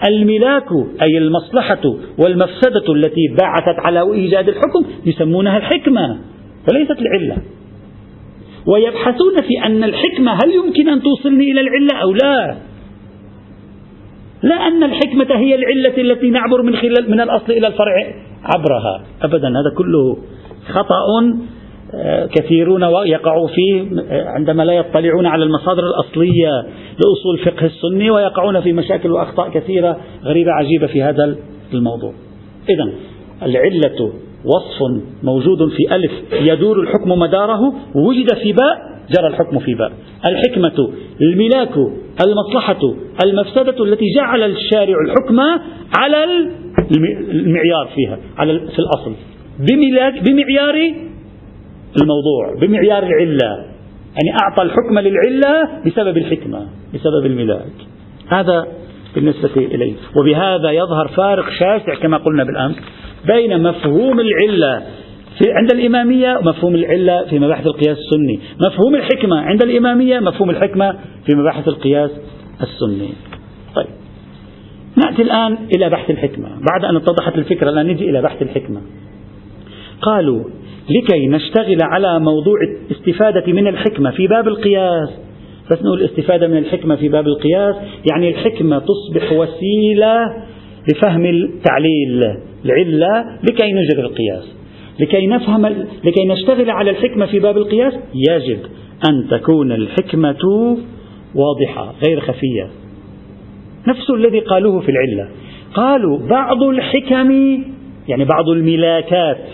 الملاك 0.08 0.66
أي 1.02 1.18
المصلحة 1.18 1.82
والمفسدة 2.18 2.92
التي 2.94 3.28
بعثت 3.40 3.78
على 3.78 4.12
إيجاد 4.12 4.48
الحكم 4.48 4.84
يسمونها 5.06 5.56
الحكمة 5.56 6.18
وليست 6.72 6.96
العلة. 7.00 7.36
ويبحثون 8.66 9.36
في 9.42 9.66
أن 9.66 9.84
الحكمة 9.84 10.32
هل 10.32 10.54
يمكن 10.54 10.88
أن 10.88 11.02
توصلني 11.02 11.52
إلى 11.52 11.60
العلة 11.60 12.02
أو 12.02 12.12
لا؟ 12.12 12.56
لا 14.44 14.54
أن 14.54 14.82
الحكمة 14.82 15.36
هي 15.36 15.54
العلة 15.54 15.96
التي 15.98 16.30
نعبر 16.30 16.62
من 16.62 16.76
خلال 16.76 17.10
من 17.10 17.20
الأصل 17.20 17.52
إلى 17.52 17.66
الفرع 17.66 17.94
عبرها. 18.44 19.04
أبدا 19.22 19.48
هذا 19.48 19.74
كله 19.76 20.16
خطأ 20.68 20.96
آه، 21.94 22.26
كثيرون 22.26 22.82
يقعوا 23.06 23.48
فيه 23.48 23.82
آه، 24.10 24.28
عندما 24.28 24.62
لا 24.62 24.72
يطلعون 24.72 25.26
على 25.26 25.44
المصادر 25.44 25.82
الأصلية 25.86 26.50
لأصول 26.96 27.38
الفقه 27.38 27.66
السني 27.66 28.10
ويقعون 28.10 28.60
في 28.60 28.72
مشاكل 28.72 29.10
وأخطاء 29.12 29.50
كثيرة 29.50 30.00
غريبة 30.24 30.52
عجيبة 30.52 30.86
في 30.86 31.02
هذا 31.02 31.36
الموضوع. 31.72 32.12
إذا 32.68 32.92
العلة 33.42 34.12
وصف 34.44 35.04
موجود 35.22 35.58
في 35.68 35.94
ألف 35.94 36.12
يدور 36.32 36.80
الحكم 36.80 37.10
مداره 37.10 37.60
وجد 37.94 38.34
في 38.42 38.52
باء 38.52 38.94
جرى 39.10 39.26
الحكم 39.26 39.58
في 39.58 39.74
باء. 39.74 39.92
الحكمة 40.24 40.92
الملاك 41.22 41.72
المصلحة 42.26 42.80
المفسدة 43.24 43.84
التي 43.84 44.04
جعل 44.16 44.42
الشارع 44.42 44.96
الحكم 45.06 45.40
على 45.98 46.24
المعيار 47.30 47.88
فيها 47.94 48.18
على 48.36 48.58
في 48.58 48.78
الأصل. 48.78 49.12
بملاك 49.58 50.14
بمعيار 50.22 50.94
الموضوع 52.02 52.60
بمعيار 52.60 53.02
العلة. 53.02 53.74
يعني 54.14 54.38
أعطى 54.42 54.62
الحكم 54.62 54.98
للعلة 54.98 55.68
بسبب 55.86 56.16
الحكمة 56.16 56.66
بسبب 56.94 57.26
الملاك. 57.26 57.72
هذا 58.28 58.66
بالنسبة 59.14 59.50
إليه. 59.56 59.94
وبهذا 60.16 60.70
يظهر 60.70 61.08
فارق 61.08 61.50
شاسع 61.50 61.94
كما 62.02 62.16
قلنا 62.16 62.44
بالأمس. 62.44 62.76
بين 63.26 63.62
مفهوم 63.62 64.20
العلة 64.20 64.82
في 65.38 65.52
عند 65.52 65.72
الإمامية 65.72 66.38
ومفهوم 66.38 66.74
العلة 66.74 67.24
في 67.30 67.38
مباحث 67.38 67.66
القياس 67.66 67.98
السني. 67.98 68.40
مفهوم 68.66 68.94
الحكمة 68.94 69.40
عند 69.40 69.62
الإمامية 69.62 70.20
مفهوم 70.20 70.50
الحكمة 70.50 70.92
في 71.26 71.36
مباحث 71.36 71.68
القياس 71.68 72.10
السني. 72.62 73.08
طيب. 73.74 73.86
نأتي 74.96 75.22
الآن 75.22 75.58
إلى 75.76 75.90
بحث 75.90 76.10
الحكمة. 76.10 76.48
بعد 76.70 76.84
أن 76.84 76.96
اتضحت 76.96 77.38
الفكرة 77.38 77.70
الآن 77.70 77.86
نجي 77.86 78.10
إلى 78.10 78.22
بحث 78.22 78.42
الحكمة. 78.42 78.80
قالوا 80.02 80.44
لكي 80.90 81.26
نشتغل 81.26 81.78
على 81.82 82.20
موضوع 82.20 82.54
الاستفادة 82.90 83.52
من 83.52 83.66
الحكمة 83.68 84.10
في 84.10 84.26
باب 84.26 84.48
القياس. 84.48 85.08
بس 85.70 85.82
نقول 85.82 86.00
الاستفادة 86.00 86.46
من 86.48 86.56
الحكمة 86.56 86.96
في 86.96 87.08
باب 87.08 87.26
القياس 87.26 87.74
يعني 88.10 88.28
الحكمة 88.28 88.78
تصبح 88.78 89.32
وسيلة 89.32 90.44
لفهم 90.92 91.24
التعليل. 91.24 92.53
العلة 92.64 93.38
لكي 93.42 93.72
نجري 93.72 94.02
القياس. 94.02 94.54
لكي 95.00 95.26
نفهم 95.26 95.66
لكي 96.04 96.24
نشتغل 96.28 96.70
على 96.70 96.90
الحكمة 96.90 97.26
في 97.26 97.38
باب 97.38 97.56
القياس 97.56 97.94
يجب 98.14 98.58
أن 99.08 99.28
تكون 99.30 99.72
الحكمة 99.72 100.76
واضحة 101.34 101.94
غير 102.06 102.20
خفية. 102.20 102.68
نفس 103.88 104.10
الذي 104.10 104.40
قالوه 104.40 104.80
في 104.80 104.88
العلة. 104.90 105.30
قالوا 105.74 106.18
بعض 106.28 106.62
الحكم 106.62 107.30
يعني 108.08 108.24
بعض 108.24 108.48
الملاكات 108.48 109.44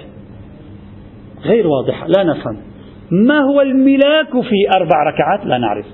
غير 1.44 1.66
واضحة 1.66 2.06
لا 2.06 2.24
نفهم. 2.24 2.56
ما 3.10 3.38
هو 3.38 3.60
الملاك 3.60 4.30
في 4.30 4.76
أربع 4.76 4.96
ركعات؟ 5.08 5.46
لا 5.46 5.58
نعرف. 5.58 5.86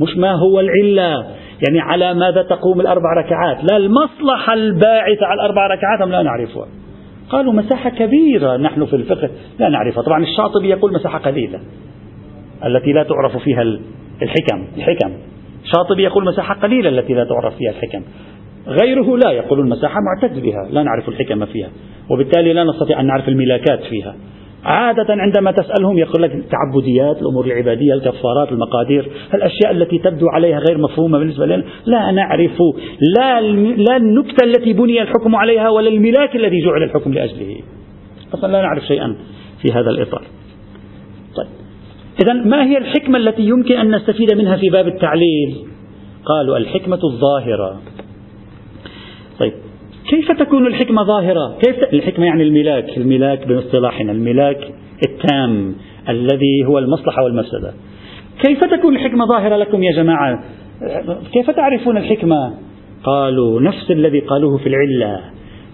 مش 0.00 0.16
ما 0.16 0.32
هو 0.32 0.60
العلة. 0.60 1.26
يعني 1.62 1.80
على 1.80 2.14
ماذا 2.14 2.42
تقوم 2.42 2.80
الأربع 2.80 3.12
ركعات. 3.18 3.64
لا 3.70 3.76
المصلحة 3.76 4.54
الباعثة 4.54 5.26
على 5.26 5.40
الأربع 5.40 5.66
ركعات 5.66 6.02
هم 6.02 6.10
لا 6.10 6.22
نعرفها. 6.22 6.66
قالوا 7.30 7.52
مساحة 7.52 7.90
كبيرة 7.90 8.56
نحن 8.56 8.86
في 8.86 8.96
الفقه 8.96 9.30
لا 9.58 9.68
نعرفها. 9.68 10.02
طبعا 10.02 10.22
الشاطبي 10.22 10.68
يقول 10.68 10.92
مساحة 10.92 11.18
قليلة 11.18 11.60
التي 12.64 12.92
لا 12.92 13.02
تعرف 13.02 13.36
فيها 13.36 13.62
الحكم 14.22 14.66
الحكم. 14.76 15.12
شاطبي 15.64 16.02
يقول 16.02 16.24
مساحة 16.24 16.54
قليلة 16.54 16.88
التي 16.88 17.14
لا 17.14 17.24
تعرف 17.24 17.56
فيها 17.56 17.70
الحكم. 17.70 18.02
غيره 18.66 19.16
لا 19.16 19.30
يقول 19.30 19.60
المساحة 19.60 20.00
معتد 20.00 20.42
بها 20.42 20.68
لا 20.70 20.82
نعرف 20.82 21.08
الحكم 21.08 21.44
فيها. 21.44 21.68
وبالتالي 22.10 22.52
لا 22.52 22.64
نستطيع 22.64 23.00
أن 23.00 23.06
نعرف 23.06 23.28
الملاكات 23.28 23.80
فيها. 23.80 24.14
عادة 24.66 25.06
عندما 25.08 25.50
تسألهم 25.50 25.98
يقول 25.98 26.22
لك 26.22 26.34
التعبديات 26.34 27.22
الأمور 27.22 27.46
العبادية 27.46 27.94
الكفارات 27.94 28.52
المقادير 28.52 29.10
الأشياء 29.34 29.70
التي 29.70 29.98
تبدو 29.98 30.26
عليها 30.28 30.58
غير 30.58 30.78
مفهومة 30.78 31.18
بالنسبة 31.18 31.46
لنا 31.46 31.64
لا 31.86 32.10
نعرف 32.10 32.58
لا, 33.18 33.40
لا 33.76 33.96
النكتة 33.96 34.44
التي 34.44 34.72
بني 34.72 35.02
الحكم 35.02 35.36
عليها 35.36 35.68
ولا 35.68 35.88
الملاك 35.88 36.36
الذي 36.36 36.60
جعل 36.60 36.82
الحكم 36.82 37.12
لأجله. 37.12 37.56
أصلا 38.34 38.52
لا 38.52 38.62
نعرف 38.62 38.82
شيئا 38.82 39.16
في 39.62 39.72
هذا 39.72 39.90
الإطار. 39.90 40.22
طيب. 41.36 41.46
إذا 42.22 42.32
ما 42.32 42.64
هي 42.64 42.78
الحكمة 42.78 43.18
التي 43.18 43.42
يمكن 43.42 43.74
أن 43.74 43.96
نستفيد 43.96 44.34
منها 44.34 44.56
في 44.56 44.68
باب 44.68 44.88
التعليل؟ 44.88 45.56
قالوا 46.24 46.56
الحكمة 46.56 47.00
الظاهرة. 47.04 47.80
طيب. 49.38 49.52
كيف 50.10 50.32
تكون 50.32 50.66
الحكمة 50.66 51.02
ظاهرة؟ 51.02 51.58
كيف 51.62 51.76
الحكمة 51.92 52.26
يعني 52.26 52.42
الملاك 52.42 52.96
الملاك 52.96 53.48
باصطلاحنا 53.48 54.12
الملاك 54.12 54.58
التام 55.08 55.74
الذي 56.08 56.64
هو 56.66 56.78
المصلحة 56.78 57.24
والمفسدة. 57.24 57.72
كيف 58.46 58.64
تكون 58.64 58.96
الحكمة 58.96 59.26
ظاهرة 59.26 59.56
لكم 59.56 59.82
يا 59.82 59.92
جماعة؟ 59.92 60.44
كيف 61.32 61.50
تعرفون 61.50 61.96
الحكمة؟ 61.96 62.54
قالوا 63.04 63.60
نفس 63.60 63.90
الذي 63.90 64.20
قالوه 64.20 64.58
في 64.58 64.68
العلة. 64.68 65.20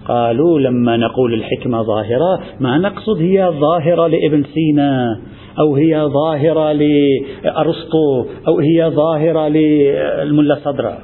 قالوا 0.07 0.59
لما 0.59 0.97
نقول 0.97 1.33
الحكمة 1.33 1.81
ظاهرة 1.81 2.39
ما 2.59 2.77
نقصد 2.77 3.21
هي 3.21 3.51
ظاهرة 3.59 4.07
لابن 4.07 4.43
سينا 4.43 5.19
أو 5.59 5.75
هي 5.75 6.01
ظاهرة 6.01 6.71
لأرسطو 6.71 8.25
أو 8.47 8.59
هي 8.59 8.89
ظاهرة 8.89 9.47
للملا 9.47 10.55
صدرة. 10.55 10.97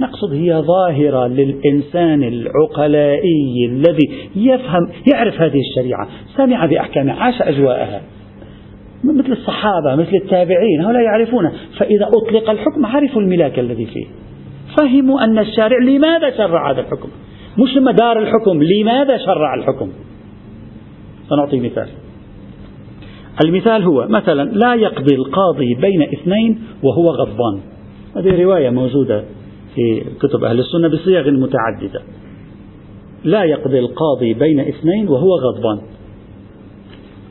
نقصد 0.00 0.32
هي 0.32 0.62
ظاهرة 0.62 1.26
للإنسان 1.26 2.22
العقلائي 2.22 3.66
الذي 3.70 4.10
يفهم 4.36 4.88
يعرف 5.12 5.40
هذه 5.40 5.60
الشريعة. 5.60 6.08
سمع 6.36 6.66
بأحكامها 6.66 7.14
عاش 7.14 7.42
أجواءها. 7.42 8.02
مثل 9.04 9.32
الصحابة 9.32 9.94
مثل 9.96 10.14
التابعين 10.14 10.80
هؤلاء 10.80 11.02
يعرفون 11.02 11.50
فإذا 11.78 12.08
أطلق 12.08 12.50
الحكم 12.50 12.86
عرفوا 12.86 13.22
الملاك 13.22 13.58
الذي 13.58 13.86
فيه. 13.86 14.06
فهموا 14.78 15.24
أن 15.24 15.38
الشارع 15.38 15.78
لماذا 15.78 16.36
شرع 16.36 16.70
هذا 16.70 16.80
الحكم؟ 16.80 17.08
مش 17.58 17.76
مدار 17.76 18.18
الحكم 18.18 18.62
لماذا 18.62 19.16
شرع 19.16 19.54
الحكم؟ 19.54 19.88
سنعطي 21.28 21.60
مثال. 21.60 21.88
المثال 23.44 23.82
هو 23.82 24.06
مثلا 24.08 24.42
لا 24.42 24.74
يقضي 24.74 25.14
القاضي 25.14 25.74
بين 25.74 26.02
اثنين 26.02 26.62
وهو 26.82 27.10
غضبان. 27.10 27.60
هذه 28.16 28.42
رواية 28.42 28.70
موجودة. 28.70 29.24
في 29.76 30.04
كتب 30.20 30.44
أهل 30.44 30.58
السنة 30.58 30.88
بصيغ 30.88 31.30
متعددة. 31.30 32.02
لا 33.24 33.44
يقضي 33.44 33.78
القاضي 33.78 34.34
بين 34.34 34.60
اثنين 34.60 35.08
وهو 35.08 35.30
غضبان. 35.36 35.78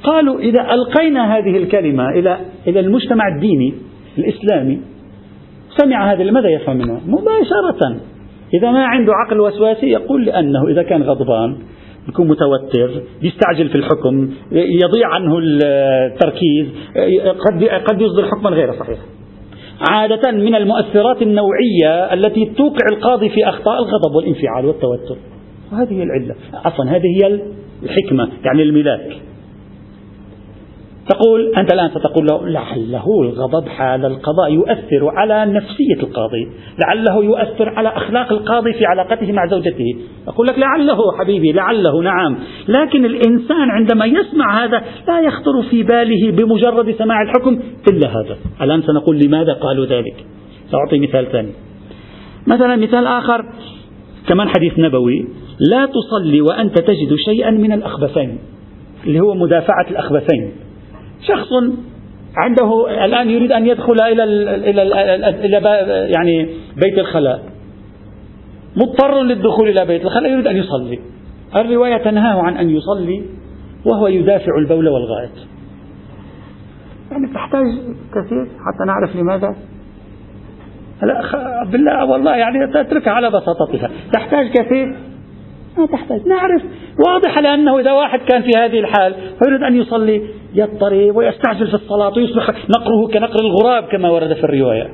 قالوا 0.03 0.39
إذا 0.39 0.73
ألقينا 0.73 1.37
هذه 1.37 1.57
الكلمة 1.57 2.09
إلى 2.09 2.39
إلى 2.67 2.79
المجتمع 2.79 3.27
الديني 3.35 3.73
الإسلامي 4.17 4.79
سمع 5.77 6.11
هذا 6.11 6.31
ماذا 6.31 6.49
يفهم 6.49 6.77
منها؟ 6.77 7.01
مباشرة. 7.07 7.99
إذا 8.53 8.71
ما 8.71 8.85
عنده 8.85 9.13
عقل 9.13 9.39
وسواسي 9.39 9.85
يقول 9.85 10.25
لأنه 10.25 10.67
إذا 10.67 10.83
كان 10.83 11.03
غضبان 11.03 11.57
يكون 12.09 12.27
متوتر 12.27 13.01
يستعجل 13.21 13.69
في 13.69 13.75
الحكم 13.75 14.29
يضيع 14.51 15.07
عنه 15.07 15.39
التركيز 15.39 16.67
قد 17.39 17.63
قد 17.63 18.01
يصدر 18.01 18.25
حكما 18.25 18.49
غير 18.49 18.73
صحيح. 18.73 18.99
عادة 19.79 20.31
من 20.31 20.55
المؤثرات 20.55 21.21
النوعية 21.21 22.13
التي 22.13 22.45
توقع 22.45 22.85
القاضي 22.91 23.29
في 23.29 23.49
أخطاء 23.49 23.79
الغضب 23.79 24.15
والانفعال 24.15 24.65
والتوتر. 24.65 25.17
وهذه 25.71 26.03
العلة. 26.03 26.35
عفوا 26.53 26.85
هذه 26.85 27.07
هي 27.21 27.39
الحكمة 27.83 28.29
يعني 28.45 28.63
الملاك. 28.63 29.17
تقول 31.09 31.55
أنت 31.57 31.73
الآن 31.73 31.89
ستقول 31.89 32.25
له 32.25 32.47
لعله 32.47 33.21
الغضب 33.21 33.67
حال 33.67 34.05
القضاء 34.05 34.53
يؤثر 34.53 35.09
على 35.09 35.45
نفسية 35.45 36.03
القاضي 36.03 36.47
لعله 36.79 37.23
يؤثر 37.23 37.69
على 37.69 37.89
أخلاق 37.89 38.31
القاضي 38.31 38.73
في 38.73 38.85
علاقته 38.85 39.31
مع 39.31 39.47
زوجته. 39.47 39.95
أقول 40.27 40.47
لك 40.47 40.59
لعله 40.59 40.97
حبيبي 41.19 41.51
لعله 41.51 42.01
نعم. 42.01 42.37
لكن 42.67 43.05
الإنسان 43.05 43.69
عندما 43.69 44.05
يسمع 44.05 44.63
هذا 44.63 44.83
لا 45.07 45.19
يخطر 45.19 45.61
في 45.69 45.83
باله 45.83 46.31
بمجرد 46.31 46.91
سماع 46.91 47.21
الحكم 47.21 47.59
إلا 47.91 48.07
هذا 48.09 48.37
الآن 48.61 48.81
سنقول 48.81 49.19
لماذا 49.25 49.53
قالوا 49.53 49.85
ذلك؟ 49.85 50.25
سأعطي 50.71 50.99
مثال 50.99 51.31
ثاني. 51.31 51.51
مثلا 52.47 52.75
مثال 52.75 53.07
آخر 53.07 53.45
كمان 54.27 54.47
حديث 54.47 54.79
نبوي. 54.79 55.27
لا 55.71 55.85
تصلي 55.85 56.41
وأنت 56.41 56.79
تجد 56.79 57.15
شيئا 57.25 57.51
من 57.51 57.71
الأخبثين 57.71 58.37
اللي 59.05 59.19
هو 59.19 59.33
مدافعة 59.33 59.85
الأخبثين. 59.91 60.64
شخص 61.27 61.49
عنده 62.37 62.87
الآن 63.05 63.29
يريد 63.29 63.51
أن 63.51 63.65
يدخل 63.65 64.01
إلى 64.01 64.23
إلى 64.69 64.81
إلى 65.45 65.61
يعني 66.15 66.49
بيت 66.83 66.97
الخلاء. 66.97 67.43
مضطر 68.77 69.21
للدخول 69.21 69.69
إلى 69.69 69.85
بيت 69.85 70.01
الخلاء 70.05 70.31
يريد 70.31 70.47
أن 70.47 70.57
يصلي. 70.57 70.99
الرواية 71.55 71.97
تنهاه 71.97 72.41
عن 72.41 72.57
أن 72.57 72.69
يصلي 72.69 73.23
وهو 73.85 74.07
يدافع 74.07 74.57
البول 74.57 74.87
والغائط. 74.87 75.31
يعني 77.11 77.33
تحتاج 77.33 77.65
كثير 78.09 78.45
حتى 78.45 78.85
نعرف 78.87 79.15
لماذا؟ 79.15 79.55
لا 81.03 81.63
بالله 81.71 82.05
والله 82.05 82.35
يعني 82.35 82.67
تتركها 82.73 83.11
على 83.11 83.27
بساطتها. 83.29 83.89
تحتاج 84.13 84.51
كثير؟ 84.51 84.95
ما 85.77 85.85
تحتاج. 85.85 86.27
نعرف 86.27 86.61
واضح 86.99 87.39
لأنه 87.39 87.79
إذا 87.79 87.91
واحد 87.91 88.19
كان 88.19 88.41
في 88.41 88.51
هذه 88.57 88.79
الحال 88.79 89.15
ويريد 89.41 89.63
أن 89.63 89.75
يصلي 89.75 90.21
يضطرب 90.55 91.15
ويستعجل 91.15 91.67
في 91.67 91.73
الصلاة 91.73 92.13
ويصبح 92.17 92.49
نقره 92.49 93.07
كنقر 93.13 93.39
الغراب 93.39 93.83
كما 93.83 94.09
ورد 94.09 94.33
في 94.33 94.43
الرواية. 94.43 94.89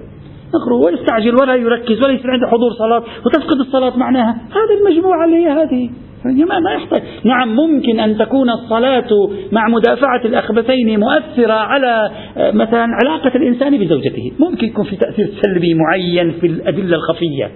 نقره 0.56 0.76
ويستعجل 0.76 1.36
ولا 1.36 1.56
يركز 1.56 2.04
ولا 2.04 2.14
يصير 2.14 2.32
عنده 2.32 2.48
حضور 2.48 2.72
صلاة 2.74 3.04
وتفقد 3.26 3.60
الصلاة 3.60 3.98
معناها. 3.98 4.32
هذه 4.32 4.80
المجموعة 4.82 5.26
اللي 5.26 5.38
هي 5.38 5.50
هذه. 5.50 5.90
ما 6.26 6.72
يحتاج. 6.72 7.02
نعم 7.24 7.56
ممكن 7.56 8.00
أن 8.00 8.18
تكون 8.18 8.50
الصلاة 8.50 9.08
مع 9.52 9.68
مدافعة 9.68 10.22
الأخبثين 10.26 11.00
مؤثرة 11.00 11.54
على 11.54 12.12
آه، 12.38 12.52
مثلا 12.52 12.88
علاقة 13.04 13.32
الإنسان 13.36 13.78
بزوجته. 13.78 14.32
ممكن 14.40 14.68
يكون 14.68 14.86
في 14.86 14.96
تأثير 14.96 15.30
سلبي 15.42 15.74
معين 15.74 16.32
في 16.32 16.48
الأدلة 16.48 16.96
الخفية. 16.96 17.52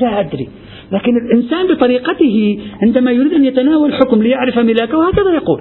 لا 0.00 0.20
أدري. 0.20 0.48
لكن 0.92 1.16
الإنسان 1.16 1.74
بطريقته 1.74 2.58
عندما 2.82 3.10
يريد 3.10 3.32
أن 3.32 3.44
يتناول 3.44 3.94
حكم 3.94 4.22
ليعرف 4.22 4.58
ملاكه 4.58 5.08
هكذا 5.08 5.34
يقول. 5.34 5.60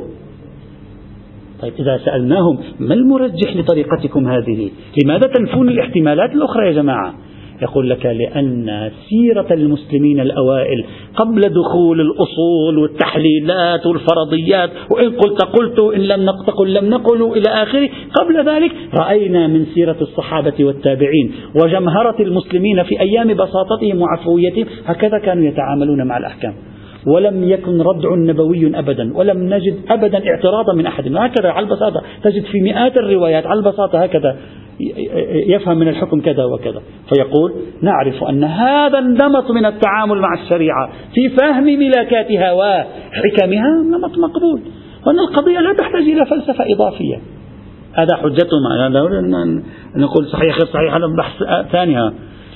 طيب 1.61 1.73
إذا 1.79 1.99
سألناهم 2.05 2.57
ما 2.79 2.93
المرجح 2.93 3.55
لطريقتكم 3.55 4.27
هذه؟ 4.27 4.71
لماذا 5.03 5.27
تنفون 5.27 5.69
الاحتمالات 5.69 6.31
الأخرى 6.31 6.67
يا 6.67 6.71
جماعة؟ 6.71 7.15
يقول 7.61 7.89
لك 7.89 8.05
لأن 8.05 8.91
سيرة 9.09 9.47
المسلمين 9.51 10.19
الأوائل 10.19 10.85
قبل 11.15 11.41
دخول 11.41 12.01
الأصول 12.01 12.77
والتحليلات 12.77 13.85
والفرضيات 13.85 14.69
وإن 14.89 15.09
قلت 15.09 15.43
قلت 15.43 15.79
إن 15.95 16.01
لم 16.01 16.31
تقل 16.47 16.73
لم 16.73 16.89
نقل 16.89 17.37
إلى 17.37 17.63
آخره. 17.63 17.89
قبل 18.19 18.49
ذلك 18.49 18.71
رأينا 18.93 19.47
من 19.47 19.65
سيرة 19.65 19.97
الصحابة 20.01 20.53
والتابعين 20.59 21.31
وجمهرة 21.63 22.21
المسلمين 22.21 22.83
في 22.83 22.99
أيام 22.99 23.33
بساطتهم 23.33 24.01
وعفويتهم 24.01 24.65
هكذا 24.85 25.19
كانوا 25.19 25.43
يتعاملون 25.43 26.07
مع 26.07 26.17
الأحكام. 26.17 26.53
ولم 27.07 27.43
يكن 27.43 27.81
ردع 27.81 28.15
نبوي 28.15 28.79
أبدا 28.79 29.17
ولم 29.17 29.53
نجد 29.53 29.75
أبدا 29.91 30.29
اعتراضا 30.29 30.73
من 30.73 30.85
أحد. 30.85 31.07
هكذا؟ 31.07 31.49
على 31.49 31.65
البساطة. 31.65 32.01
تجد 32.23 32.43
في 32.43 32.61
مئات 32.61 32.97
الروايات 32.97 33.45
على 33.45 33.59
البساطة 33.59 34.03
هكذا 34.03 34.37
يفهم 35.47 35.77
من 35.77 35.87
الحكم 35.87 36.21
كذا 36.21 36.45
وكذا. 36.45 36.81
فيقول 37.09 37.53
نعرف 37.81 38.23
أن 38.23 38.43
هذا 38.43 38.99
النمط 38.99 39.51
من 39.51 39.65
التعامل 39.65 40.19
مع 40.19 40.33
الشريعة 40.43 40.89
في 41.13 41.29
فهم 41.29 41.63
ملاكاتها 41.63 42.51
وحكمها 42.51 43.83
نمط 43.91 44.17
مقبول. 44.17 44.61
وأن 45.07 45.19
القضية 45.29 45.59
لا 45.59 45.73
تحتاج 45.73 46.01
إلى 46.01 46.25
فلسفة 46.25 46.65
إضافية. 46.73 47.21
هذا 47.93 48.15
حجتهم. 48.15 49.63
نقول 49.95 50.27
صحيح 50.27 50.57
غير 50.57 50.67
صحيح. 50.73 50.95
هذا 50.95 51.05
بحث 51.17 51.33
ثاني. 51.71 52.11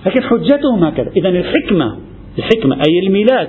لكن 0.06 0.22
حجتهم 0.22 0.84
هكذا. 0.84 1.10
إذا 1.18 1.30
الحكمة 1.30 1.98
الحكمة 2.38 2.76
أي 2.76 3.08
الميلاد 3.08 3.48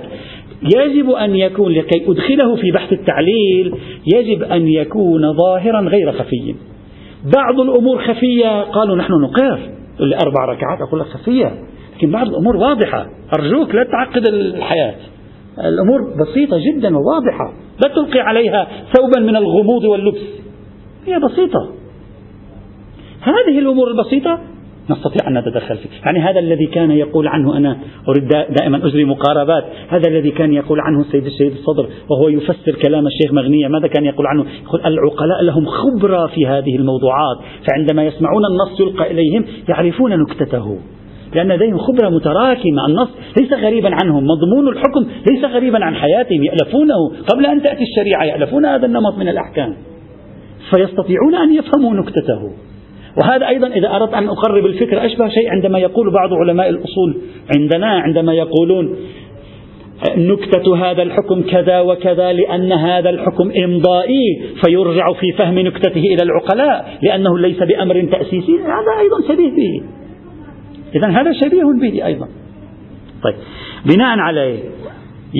يجب 0.61 1.09
أن 1.09 1.35
يكون 1.35 1.71
لكي 1.71 2.05
أدخله 2.07 2.55
في 2.55 2.71
بحث 2.73 2.93
التعليل 2.93 3.75
يجب 4.15 4.43
أن 4.43 4.67
يكون 4.67 5.33
ظاهرا 5.33 5.81
غير 5.81 6.11
خفي. 6.11 6.55
بعض 7.35 7.59
الأمور 7.59 8.03
خفية 8.03 8.61
قالوا 8.61 8.95
نحن 8.95 9.13
نقر 9.13 9.59
اللي 9.99 10.15
أربع 10.15 10.45
ركعات 10.45 10.81
أقول 10.87 10.99
لك 10.99 11.05
خفية 11.05 11.51
لكن 11.97 12.11
بعض 12.11 12.27
الأمور 12.27 12.55
واضحة. 12.55 13.05
أرجوك 13.39 13.75
لا 13.75 13.83
تعقد 13.83 14.27
الحياة. 14.27 14.95
الأمور 15.59 15.99
بسيطة 16.01 16.57
جدا 16.57 16.97
وواضحة. 16.97 17.53
لا 17.83 17.93
تلقي 17.95 18.19
عليها 18.19 18.67
ثوبا 18.93 19.19
من 19.19 19.35
الغموض 19.35 19.83
واللبس. 19.83 20.21
هي 21.05 21.19
بسيطة. 21.19 21.69
هذه 23.21 23.59
الأمور 23.59 23.87
البسيطة 23.87 24.39
نستطيع 24.89 25.27
أن 25.27 25.37
نتدخل 25.37 25.77
فيه. 25.77 25.89
يعني 26.05 26.19
هذا 26.19 26.39
الذي 26.39 26.65
كان 26.65 26.91
يقول 26.91 27.27
عنه 27.27 27.57
أنا 27.57 27.77
أريد 28.09 28.27
دائما 28.59 28.87
أجري 28.87 29.05
مقاربات. 29.05 29.65
هذا 29.89 30.09
الذي 30.09 30.31
كان 30.31 30.53
يقول 30.53 30.79
عنه 30.79 31.01
السيد 31.01 31.25
الشهيد 31.25 31.51
الصدر 31.51 31.87
وهو 32.09 32.29
يفسر 32.29 32.75
كلام 32.87 33.07
الشيخ 33.07 33.33
مغنية. 33.33 33.67
ماذا 33.67 33.87
كان 33.87 34.05
يقول 34.05 34.27
عنه؟ 34.27 34.45
يقول 34.63 34.81
العقلاء 34.85 35.43
لهم 35.43 35.65
خبرة 35.65 36.27
في 36.27 36.47
هذه 36.47 36.75
الموضوعات. 36.75 37.37
فعندما 37.69 38.05
يسمعون 38.05 38.41
النص 38.45 38.79
يلقى 38.79 39.11
إليهم 39.11 39.45
يعرفون 39.69 40.19
نكتته. 40.19 40.77
لأن 41.35 41.51
لديهم 41.51 41.77
خبرة 41.77 42.09
متراكمة. 42.09 42.85
النص 42.89 43.09
ليس 43.37 43.53
غريبا 43.53 43.89
عنهم. 44.03 44.23
مضمون 44.23 44.67
الحكم 44.67 45.05
ليس 45.31 45.43
غريبا 45.43 45.85
عن 45.85 45.95
حياتهم. 45.95 46.43
يألفونه. 46.43 47.09
قبل 47.33 47.45
أن 47.45 47.61
تأتي 47.61 47.83
الشريعة 47.83 48.23
يألفون 48.23 48.65
هذا 48.65 48.85
النمط 48.85 49.17
من 49.17 49.27
الأحكام. 49.27 49.75
فيستطيعون 50.75 51.35
أن 51.35 51.53
يفهموا 51.53 51.93
نكتته. 51.93 52.51
وهذا 53.17 53.47
أيضا 53.47 53.67
إذا 53.67 53.95
أردت 53.95 54.13
أن 54.13 54.27
أقرب 54.27 54.65
الفكرة 54.65 55.05
أشبه 55.05 55.27
شيء 55.27 55.49
عندما 55.49 55.79
يقول 55.79 56.13
بعض 56.13 56.33
علماء 56.33 56.69
الأصول 56.69 57.17
عندنا 57.57 57.87
عندما 57.87 58.33
يقولون 58.33 58.95
نكتة 60.17 60.75
هذا 60.77 61.03
الحكم 61.03 61.41
كذا 61.41 61.79
وكذا 61.79 62.33
لأن 62.33 62.71
هذا 62.71 63.09
الحكم 63.09 63.51
إمضائي 63.63 64.41
فيرجع 64.65 65.13
في 65.13 65.31
فهم 65.37 65.59
نكتته 65.59 65.99
إلى 65.99 66.23
العقلاء 66.23 66.97
لأنه 67.01 67.39
ليس 67.39 67.63
بأمر 67.63 68.07
تأسيسي. 68.11 68.53
هذا 68.53 68.99
أيضا 68.99 69.27
شبيه 69.27 69.49
به. 69.49 69.83
إذا 70.95 71.07
هذا 71.07 71.31
شبيه 71.33 71.63
به 71.81 72.05
أيضا. 72.05 72.27
طيب 73.23 73.35
بناء 73.85 74.19
عليه 74.19 74.59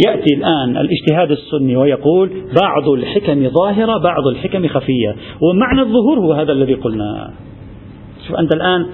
يأتي 0.06 0.34
الآن 0.38 0.78
الاجتهاد 0.78 1.32
السني 1.32 1.76
ويقول 1.76 2.30
بعض 2.62 2.90
الحكم 2.90 3.50
ظاهرة 3.50 3.98
بعض 4.04 4.28
الحكم 4.28 4.68
خفية. 4.68 5.16
ومعنى 5.42 5.82
الظهور 5.82 6.20
هو 6.20 6.34
هذا 6.34 6.52
الذي 6.52 6.74
قلنا. 6.74 7.34
شوف 8.28 8.36
أنت 8.36 8.56
الآن 8.56 8.86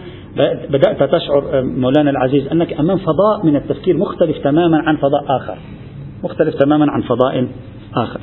بدأت 0.70 1.04
تشعر 1.04 1.62
مولانا 1.64 2.10
العزيز 2.10 2.48
أنك 2.48 2.74
أمام 2.74 2.98
فضاء 2.98 3.46
من 3.46 3.56
التفكير 3.56 3.98
مختلف 3.98 4.38
تماما 4.38 4.78
عن 4.78 4.98
فضاء 4.98 5.26
آخر. 5.30 5.58
مختلف 6.24 6.56
تماما 6.56 6.92
عن 6.92 7.02
فضاء 7.02 7.48
آخر. 7.96 8.20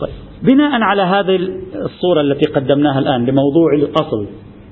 طيب. 0.00 0.14
بناء 0.42 0.82
على 0.82 1.02
هذه 1.02 1.36
الصورة 1.74 2.20
التي 2.20 2.52
قدمناها 2.52 2.98
الآن 2.98 3.26
لموضوع 3.26 3.74
الأصل 3.74 4.26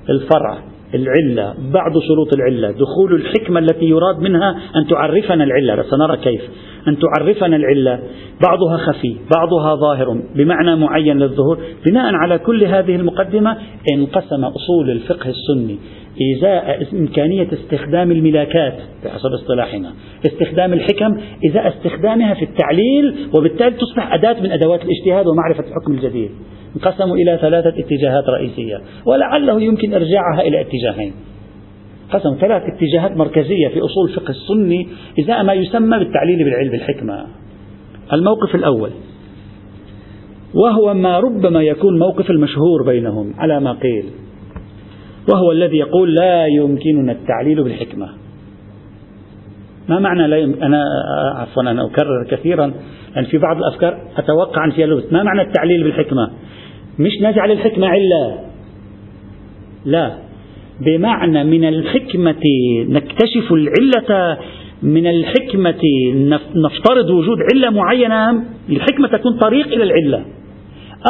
الفرع 0.09 0.72
العلة 0.93 1.53
بعض 1.73 1.91
شروط 1.99 2.33
العلة 2.35 2.71
دخول 2.71 3.15
الحكمة 3.15 3.59
التي 3.59 3.85
يراد 3.85 4.19
منها 4.19 4.59
أن 4.75 4.87
تعرفنا 4.87 5.43
العلة. 5.43 5.83
سنرى 5.83 6.17
كيف؟ 6.17 6.41
أن 6.87 6.97
تعرفنا 6.99 7.55
العلة. 7.55 7.99
بعضها 8.47 8.77
خفي 8.77 9.15
بعضها 9.35 9.75
ظاهر 9.75 10.21
بمعنى 10.35 10.75
معين 10.75 11.19
للظهور. 11.19 11.57
بناء 11.85 12.13
على 12.15 12.37
كل 12.37 12.63
هذه 12.63 12.95
المقدمة 12.95 13.57
انقسم 13.93 14.45
أصول 14.45 14.89
الفقه 14.91 15.29
السني 15.29 15.77
إزاء 16.37 16.87
إمكانية 16.93 17.47
استخدام 17.53 18.11
الملاكات 18.11 18.73
بحسب 19.05 19.29
اصطلاحنا. 19.33 19.93
استخدام 20.25 20.73
الحكم 20.73 21.17
إزاء 21.49 21.67
استخدامها 21.67 22.33
في 22.33 22.45
التعليل 22.45 23.15
وبالتالي 23.37 23.71
تصبح 23.71 24.13
أداة 24.13 24.41
من 24.41 24.51
أدوات 24.51 24.81
الاجتهاد 24.85 25.27
ومعرفة 25.27 25.63
الحكم 25.69 25.93
الجديد. 25.93 26.31
انقسموا 26.75 27.15
إلى 27.15 27.37
ثلاثة 27.41 27.79
اتجاهات 27.79 28.23
رئيسية 28.29 28.81
ولعله 29.05 29.61
يمكن 29.61 29.93
إرجاعها 29.93 30.41
إلى 30.41 30.61
اتجاهين. 30.61 31.13
قسم 32.11 32.37
ثلاث 32.41 32.63
اتجاهات 32.63 33.17
مركزية 33.17 33.67
في 33.67 33.79
أصول 33.79 34.09
الفقه 34.09 34.29
السني 34.29 34.87
إزاء 35.19 35.43
ما 35.43 35.53
يسمى 35.53 35.99
بالتعليل 35.99 36.43
بالعلم 36.43 36.73
الحكمة. 36.73 37.25
الموقف 38.13 38.55
الأول 38.55 38.89
وهو 40.53 40.93
ما 40.93 41.19
ربما 41.19 41.61
يكون 41.61 41.99
موقف 41.99 42.29
المشهور 42.29 42.83
بينهم 42.85 43.33
على 43.37 43.59
ما 43.59 43.71
قيل 43.71 44.05
وهو 45.29 45.51
الذي 45.51 45.77
يقول 45.77 46.15
لا 46.15 46.45
يمكننا 46.45 47.11
التعليل 47.11 47.63
بالحكمة. 47.63 48.09
ما 49.89 49.99
معنى 49.99 50.27
لا 50.27 50.37
يمكن؟ 50.37 50.63
أنا 50.63 50.83
عفوا 51.35 51.61
أنا 51.61 51.85
أكرر 51.85 52.27
كثيرا 52.29 52.73
لأن 53.15 53.25
في 53.25 53.37
بعض 53.37 53.57
الأفكار 53.57 53.97
أتوقع 54.17 54.65
أن 54.65 54.71
فيها 54.71 54.87
لبس 54.87 55.13
ما 55.13 55.23
معنى 55.23 55.41
التعليل 55.41 55.83
بالحكمة؟ 55.83 56.29
مش 56.99 57.11
نجعل 57.21 57.51
الحكمة 57.51 57.87
علة 57.87 58.39
لا. 59.85 60.17
بمعنى 60.81 61.43
من 61.43 61.63
الحكمة 61.67 62.41
نكتشف 62.87 63.51
العلة 63.53 64.37
من 64.83 65.07
الحكمة 65.07 65.81
نفترض 66.55 67.09
وجود 67.09 67.37
علة 67.53 67.69
معينة 67.69 68.43
الحكمة 68.69 69.07
تكون 69.07 69.37
طريق 69.41 69.67
إلى 69.67 69.83
العلة 69.83 70.25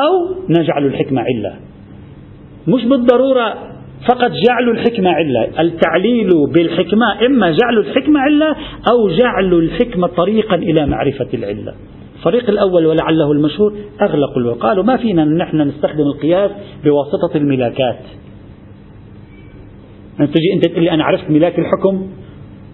أو 0.03 0.35
نجعل 0.49 0.85
الحكمة 0.85 1.21
علة. 1.21 1.55
مش 2.67 2.85
بالضرورة 2.85 3.53
فقط 4.07 4.31
جعل 4.47 4.69
الحكمة 4.69 5.09
علة. 5.09 5.61
التعليل 5.61 6.29
بالحكمة 6.53 7.25
إما 7.25 7.51
جعل 7.51 7.77
الحكمة 7.77 8.19
علة 8.19 8.55
أو 8.91 9.09
جعل 9.09 9.53
الحكمة 9.53 10.07
طريقا 10.07 10.55
إلى 10.55 10.85
معرفة 10.85 11.27
العلة. 11.33 11.73
الفريق 12.25 12.49
الأول 12.49 12.85
ولعله 12.85 13.31
المشهور 13.31 13.73
أغلقوا 14.01 14.43
وقالوا 14.43 14.83
ما 14.83 14.97
فينا 14.97 15.25
نحن 15.25 15.61
نستخدم 15.61 16.01
القياس 16.01 16.51
بواسطة 16.83 17.37
الملاكات. 17.37 17.99
أن 20.19 20.31
تجي 20.31 20.53
أنت 20.53 20.67
تقول 20.67 20.83
لي 20.83 20.91
أنا 20.91 21.03
عرفت 21.03 21.29
ملاك 21.29 21.59
الحكم 21.59 22.07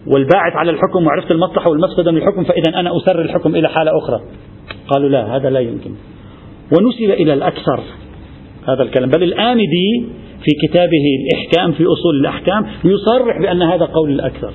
والباعث 0.08 0.54
على 0.56 0.72
الحكم 0.72 1.06
وعرفت 1.06 1.32
المصلحة 1.32 1.70
والمفسدة 1.70 2.12
من 2.12 2.18
الحكم 2.18 2.44
فإذا 2.44 2.80
أنا 2.80 2.98
أسر 2.98 3.22
الحكم 3.22 3.56
إلى 3.56 3.70
حالة 3.70 3.92
أخرى. 3.98 4.22
قالوا 4.88 5.10
لا 5.10 5.36
هذا 5.36 5.50
لا 5.50 5.60
يمكن. 5.60 5.92
ونسب 6.78 7.22
إلى 7.22 7.34
الأكثر 7.34 7.80
هذا 8.68 8.84
الكلام. 8.84 9.10
بل 9.10 9.24
الآمدي 9.24 10.06
في 10.44 10.68
كتابه 10.68 11.06
الإحكام 11.20 11.72
في 11.72 11.84
أصول 11.84 12.16
الأحكام 12.22 12.66
يصرح 12.86 13.42
بأن 13.42 13.62
هذا 13.62 13.86
قول 13.86 14.12
الأكثر. 14.12 14.52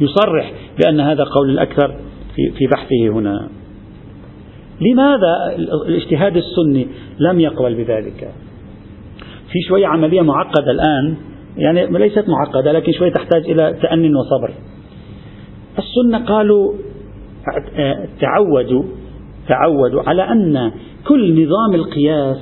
يصرح 0.00 0.52
بأن 0.78 1.00
هذا 1.00 1.24
قول 1.24 1.50
الأكثر 1.50 1.94
في 2.58 2.66
بحثه 2.66 3.08
هنا. 3.08 3.48
لماذا 4.80 5.56
الاجتهاد 5.86 6.36
السني 6.36 6.86
لم 7.18 7.40
يقبل 7.40 7.74
بذلك؟ 7.74 8.30
في 9.52 9.58
شوية 9.68 9.86
عملية 9.86 10.22
معقدة 10.22 10.70
الآن 10.70 11.16
يعني 11.56 11.86
ليست 11.86 12.24
معقدة 12.28 12.72
لكن 12.72 12.92
شوية 12.92 13.12
تحتاج 13.12 13.50
إلى 13.50 13.76
تأني 13.82 14.14
وصبر. 14.14 14.54
السنة 15.78 16.26
قالوا 16.26 16.74
تعودوا 18.20 18.82
تعودوا 19.48 20.02
على 20.06 20.22
أن 20.22 20.72
كل 21.08 21.32
نظام 21.32 21.74
القياس 21.74 22.36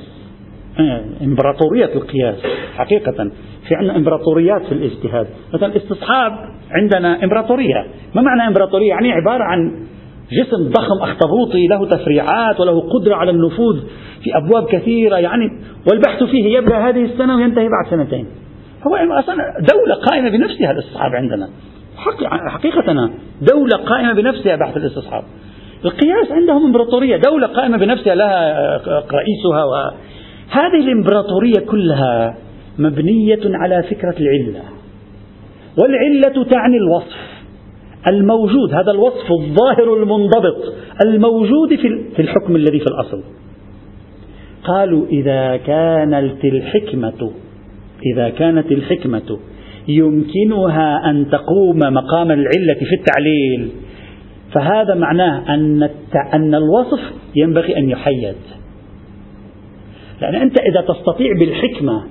آه، 0.81 1.05
إمبراطورية 1.25 1.95
القياس 1.95 2.37
حقيقة 2.77 3.31
في 3.69 3.75
عندنا 3.75 3.97
إمبراطوريات 3.97 4.63
في 4.63 4.73
الاجتهاد. 4.73 5.27
مثلا 5.55 5.69
الاستصحاب 5.69 6.33
عندنا 6.71 7.25
إمبراطورية. 7.25 7.87
ما 8.15 8.23
معنى 8.23 8.49
إمبراطورية؟ 8.49 8.89
يعني 8.89 9.13
عبارة 9.13 9.45
عن 9.45 9.87
جسم 10.33 10.69
ضخم 10.69 11.03
أخطبوطي 11.03 11.67
له 11.67 11.89
تفريعات 11.89 12.61
وله 12.61 12.81
قدرة 12.81 13.15
على 13.15 13.31
النفوذ 13.31 13.81
في 14.23 14.37
أبواب 14.37 14.67
كثيرة 14.67 15.17
يعني 15.17 15.51
والبحث 15.91 16.23
فيه 16.23 16.59
يبدأ 16.59 16.79
هذه 16.89 17.05
السنة 17.05 17.37
وينتهي 17.37 17.69
بعد 17.69 17.91
سنتين. 17.91 18.27
هو 18.87 18.97
أصلا 19.19 19.37
دولة 19.73 19.95
قائمة 19.95 20.31
بنفسها 20.31 20.71
الاستصحاب 20.71 21.13
عندنا. 21.15 21.49
حقيقة 22.49 23.11
دولة 23.53 23.77
قائمة 23.87 24.13
بنفسها 24.13 24.57
بحث 24.57 24.77
الاستصحاب. 24.77 25.23
القياس 25.85 26.33
عندهم 26.33 26.65
إمبراطورية 26.65 27.17
دولة 27.17 27.47
قائمة 27.47 27.77
بنفسها 27.77 28.15
لها 28.15 28.57
رئيسها 28.89 29.95
هذه 30.51 30.85
الإمبراطورية 30.85 31.67
كلها 31.71 32.37
مبنية 32.79 33.41
على 33.45 33.83
فكرة 33.83 34.15
العلة. 34.21 34.63
والعلة 35.79 36.45
تعني 36.45 36.77
الوصف. 36.77 37.34
الموجود 38.07 38.75
هذا 38.75 38.91
الوصف 38.91 39.33
الظاهر 39.41 40.03
المنضبط 40.03 40.75
الموجود 41.07 41.75
في 42.17 42.23
الحكم 42.23 42.57
الذي 42.57 42.79
في 42.79 42.87
الأصل. 42.87 43.23
قالوا 44.65 45.07
إذا 45.07 45.57
كانت 45.57 46.45
الحكمة 46.45 47.31
إذا 48.15 48.29
كانت 48.29 48.73
الحكمة 48.73 49.39
يمكنها 49.89 51.11
أن 51.11 51.31
تقوم 51.31 51.79
مقام 51.79 52.31
العلة 52.31 52.75
في 52.75 52.95
التعليل 52.99 53.69
فهذا 54.53 54.95
معناه 54.95 55.55
أن 55.55 55.83
أن 56.35 56.55
الوصف 56.55 57.01
ينبغي 57.37 57.77
أن 57.77 57.91
يحيد. 57.91 58.35
لأن 60.23 60.35
أنت 60.35 60.61
إذا 60.61 60.81
تستطيع 60.81 61.33
بالحكمة 61.39 62.05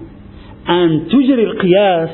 أن 0.69 1.07
تجري 1.07 1.43
القياس 1.43 2.09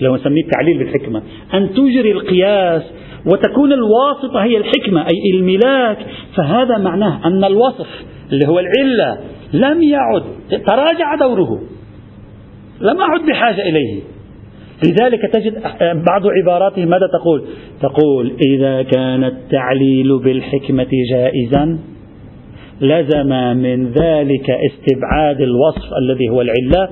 لو 0.00 0.16
نسميه 0.16 0.42
التعليل 0.42 0.78
بالحكمة 0.78 1.22
أن 1.54 1.70
تجري 1.70 2.12
القياس 2.12 2.82
وتكون 3.26 3.72
الواسطة 3.72 4.42
هي 4.44 4.56
الحكمة 4.56 5.06
أي 5.06 5.38
الملاك. 5.38 5.98
فهذا 6.36 6.78
معناه 6.78 7.26
أن 7.26 7.44
الوصف 7.44 7.86
اللي 8.32 8.46
هو 8.48 8.58
العلة 8.58 9.18
لم 9.52 9.82
يعد 9.82 10.22
تراجع 10.66 11.14
دوره 11.14 11.60
لم 12.80 13.00
أعد 13.00 13.20
بحاجة 13.20 13.62
إليه. 13.62 14.00
لذلك 14.84 15.20
تجد 15.32 15.62
بعض 15.80 16.22
عباراته 16.26 16.84
ماذا 16.84 17.06
تقول؟ 17.20 17.44
تقول 17.82 18.36
إذا 18.46 18.82
كان 18.82 19.24
التعليل 19.24 20.18
بالحكمة 20.18 20.88
جائزا 21.10 21.78
لزم 22.80 23.28
من 23.56 23.92
ذلك 23.92 24.50
استبعاد 24.50 25.40
الوصف 25.40 25.90
الذي 26.02 26.28
هو 26.28 26.40
العلة. 26.40 26.88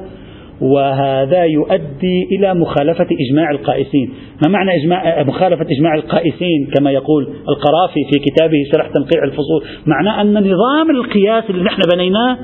وهذا 0.62 1.44
يؤدي 1.44 2.28
إلى 2.32 2.54
مخالفة 2.54 3.06
إجماع 3.20 3.50
القائسين. 3.50 4.14
ما 4.44 4.52
معنى 4.52 4.70
إجماع 4.82 5.22
مخالفة 5.22 5.66
إجماع 5.78 5.94
القائسين؟ 5.94 6.70
كما 6.74 6.90
يقول 6.90 7.22
القرافي 7.24 8.00
في 8.12 8.18
كتابه 8.18 8.56
شرح 8.72 8.86
تنقيع 8.86 9.24
الفصول. 9.24 9.64
معناه 9.86 10.20
أن 10.20 10.34
نظام 10.38 10.90
القياس 10.90 11.50
اللي 11.50 11.64
نحن 11.64 11.80
بنيناه 11.94 12.38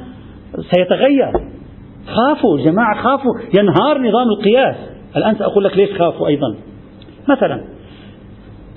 سيتغير. 0.70 1.32
خافوا 2.06 2.58
جماعة 2.58 3.02
خافوا. 3.02 3.32
ينهار 3.58 3.98
نظام 3.98 4.28
القياس. 4.38 4.76
الآن 5.16 5.34
سأقول 5.34 5.64
لك 5.64 5.76
ليش 5.76 5.90
خافوا 5.98 6.28
أيضا. 6.28 6.54
مثلا 7.28 7.64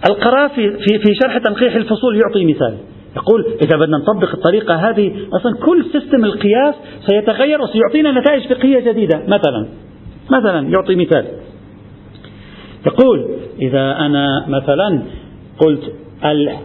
القرافي 0.09 0.71
في 0.71 0.99
في 0.99 1.15
شرح 1.23 1.37
تنقيح 1.37 1.75
الفصول 1.75 2.21
يعطي 2.21 2.45
مثال. 2.45 2.77
يقول 3.15 3.45
إذا 3.61 3.77
بدنا 3.77 3.97
نطبق 3.97 4.29
الطريقة 4.33 4.75
هذه 4.75 5.11
أصلا 5.33 5.55
كل 5.65 5.85
سيستم 5.91 6.25
القياس 6.25 6.75
سيتغير 7.07 7.61
وسيعطينا 7.61 8.19
نتائج 8.19 8.53
فقهية 8.53 8.91
جديدة. 8.91 9.17
مثلا 9.27 9.67
مثلا 10.31 10.69
يعطي 10.69 10.95
مثال. 10.95 11.25
يقول 12.85 13.27
إذا 13.61 13.97
أنا 13.97 14.45
مثلا 14.47 15.01
قلت 15.59 15.93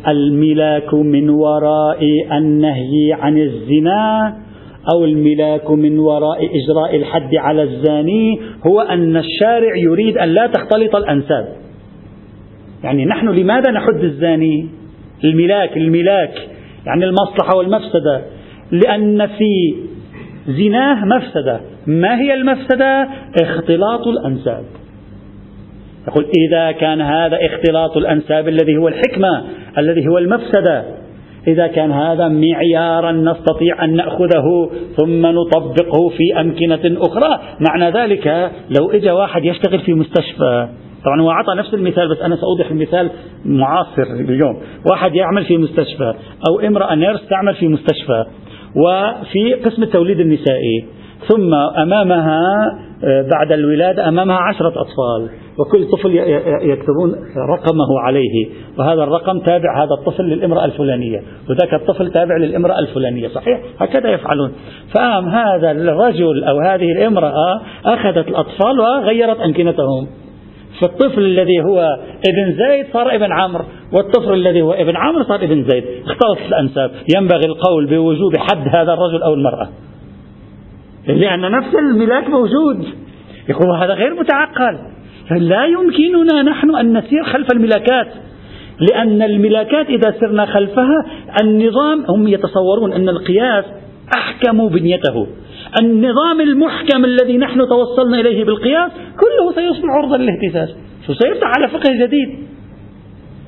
الملاك 0.08 0.94
من 0.94 1.30
وراء 1.30 1.98
النهي 2.32 3.12
عن 3.12 3.38
الزنا 3.38 4.36
أو 4.94 5.04
الملاك 5.04 5.70
من 5.70 5.98
وراء 5.98 6.38
إجراء 6.38 6.96
الحد 6.96 7.34
على 7.34 7.62
الزاني 7.62 8.40
هو 8.66 8.80
أن 8.80 9.16
الشارع 9.16 9.76
يريد 9.76 10.18
أن 10.18 10.28
لا 10.28 10.46
تختلط 10.46 10.96
الأنساب. 10.96 11.56
يعني 12.84 13.04
نحن 13.04 13.28
لماذا 13.28 13.70
نحد 13.70 14.04
الزاني؟ 14.04 14.68
الملاك 15.24 15.76
الملاك 15.76 16.34
يعني 16.86 17.04
المصلحة 17.04 17.56
والمفسدة. 17.56 18.22
لأن 18.72 19.26
في 19.26 19.74
زناه 20.48 21.04
مفسدة. 21.04 21.60
ما 21.86 22.20
هي 22.20 22.34
المفسدة؟ 22.34 23.08
اختلاط 23.42 24.06
الأنساب. 24.06 24.64
يقول 26.08 26.26
إذا 26.48 26.72
كان 26.72 27.00
هذا 27.00 27.38
اختلاط 27.46 27.96
الأنساب 27.96 28.48
الذي 28.48 28.76
هو 28.76 28.88
الحكمة 28.88 29.44
الذي 29.78 30.08
هو 30.08 30.18
المفسدة. 30.18 30.84
إذا 31.46 31.66
كان 31.66 31.92
هذا 31.92 32.28
معيارا 32.28 33.12
نستطيع 33.12 33.84
أن 33.84 33.96
نأخذه 33.96 34.70
ثم 34.96 35.26
نطبقه 35.26 36.08
في 36.08 36.40
أمكنة 36.40 36.96
أخرى. 37.00 37.40
معنى 37.68 37.90
ذلك 37.90 38.50
لو 38.78 38.90
إجا 38.90 39.12
واحد 39.12 39.44
يشتغل 39.44 39.80
في 39.80 39.92
مستشفى 39.94 40.68
طبعا 41.06 41.20
هو 41.20 41.30
أعطى 41.30 41.54
نفس 41.54 41.74
المثال 41.74 42.08
بس 42.08 42.20
أنا 42.20 42.36
سأوضح 42.36 42.70
المثال 42.70 43.10
معاصر 43.44 44.02
اليوم. 44.02 44.60
واحد 44.90 45.14
يعمل 45.14 45.44
في 45.44 45.58
مستشفى 45.58 46.14
أو 46.48 46.60
امرأة 46.60 46.94
نيرس 46.94 47.28
تعمل 47.28 47.54
في 47.54 47.68
مستشفى 47.68 48.24
وفي 48.76 49.54
قسم 49.54 49.82
التوليد 49.82 50.20
النسائي 50.20 50.84
ثم 51.28 51.54
أمامها 51.54 52.40
آه، 53.04 53.28
بعد 53.32 53.52
الولادة 53.52 54.08
أمامها 54.08 54.36
عشرة 54.36 54.68
أطفال 54.68 55.30
وكل 55.58 55.86
طفل 55.90 56.14
يكتبون 56.62 57.14
رقمه 57.50 58.00
عليه 58.00 58.46
وهذا 58.78 59.02
الرقم 59.02 59.38
تابع 59.38 59.84
هذا 59.84 59.90
الطفل 60.00 60.24
للامرأة 60.24 60.64
الفلانية 60.64 61.22
وذاك 61.50 61.74
الطفل 61.74 62.10
تابع 62.10 62.36
للامرأة 62.36 62.78
الفلانية 62.78 63.28
صحيح؟ 63.28 63.60
هكذا 63.80 64.10
يفعلون. 64.10 64.52
فقام 64.94 65.28
هذا 65.28 65.70
الرجل 65.70 66.44
أو 66.44 66.60
هذه 66.60 66.92
الامرأة 66.92 67.60
أخذت 67.84 68.28
الأطفال 68.28 68.80
وغيرت 68.80 69.40
أمكنتهم 69.40 70.06
فالطفل 70.80 71.20
الذي 71.20 71.60
هو 71.60 71.96
ابن 72.28 72.52
زيد 72.52 72.86
صار 72.92 73.14
ابن 73.14 73.32
عمرو 73.32 73.64
والطفل 73.92 74.32
الذي 74.32 74.62
هو 74.62 74.72
ابن 74.72 74.96
عمرو 74.96 75.24
صار 75.24 75.44
ابن 75.44 75.64
زيد. 75.68 75.84
اختلطت 76.06 76.48
الأنساب 76.48 76.90
ينبغي 77.16 77.46
القول 77.46 77.86
بوجوب 77.86 78.36
حد 78.36 78.68
هذا 78.68 78.92
الرجل 78.92 79.22
أو 79.22 79.34
المرأة. 79.34 79.68
لأن 81.06 81.50
نفس 81.50 81.74
الملاك 81.74 82.28
موجود. 82.28 82.84
يقول 83.48 83.76
هذا 83.76 83.94
غير 83.94 84.14
متعقل. 84.14 84.78
فلا 85.30 85.66
يمكننا 85.66 86.42
نحن 86.42 86.74
أن 86.76 86.98
نسير 86.98 87.24
خلف 87.24 87.46
الملاكات. 87.52 88.06
لأن 88.80 89.22
الملاكات 89.22 89.86
إذا 89.86 90.14
سرنا 90.20 90.46
خلفها 90.46 91.06
النظام 91.42 92.04
هم 92.08 92.28
يتصورون 92.28 92.92
أن 92.92 93.08
القياس 93.08 93.64
أحكم 94.16 94.68
بنيته. 94.68 95.26
النظام 95.82 96.40
المحكم 96.40 97.04
الذي 97.04 97.38
نحن 97.38 97.68
توصلنا 97.68 98.20
إليه 98.20 98.44
بالقياس 98.44 98.90
كله 98.92 99.52
سيصبح 99.54 99.88
عرضة 99.88 100.16
للاهتزاز. 100.16 100.76
سيفتح 101.06 101.52
على 101.56 101.68
فقه 101.68 101.92
جديد. 101.92 102.28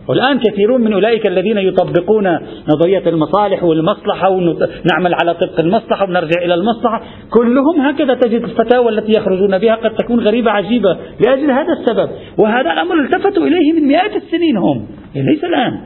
والآن 0.08 0.38
كثيرون 0.38 0.80
من 0.80 0.92
أولئك 0.92 1.26
الذين 1.26 1.58
يطبقون 1.58 2.38
نظرية 2.68 3.08
المصالح 3.08 3.64
والمصلحة 3.64 4.30
ونعمل 4.30 5.14
على 5.22 5.34
طبق 5.34 5.60
المصلحة 5.60 6.04
ونرجع 6.04 6.44
إلى 6.44 6.54
المصلحة. 6.54 7.02
كلهم 7.30 7.80
هكذا 7.80 8.14
تجد 8.14 8.42
الفتاوى 8.42 8.88
التي 8.88 9.12
يخرجون 9.18 9.58
بها 9.58 9.74
قد 9.74 9.94
تكون 9.94 10.20
غريبة 10.20 10.50
عجيبة 10.50 10.96
لأجل 11.26 11.50
هذا 11.50 11.72
السبب. 11.80 12.08
وهذا 12.38 12.72
الأمر 12.72 12.94
التفتوا 13.04 13.46
إليه 13.46 13.72
من 13.72 13.88
مئات 13.88 14.16
السنين 14.16 14.56
هم. 14.56 14.86
ليس 15.14 15.44
الآن. 15.44 15.80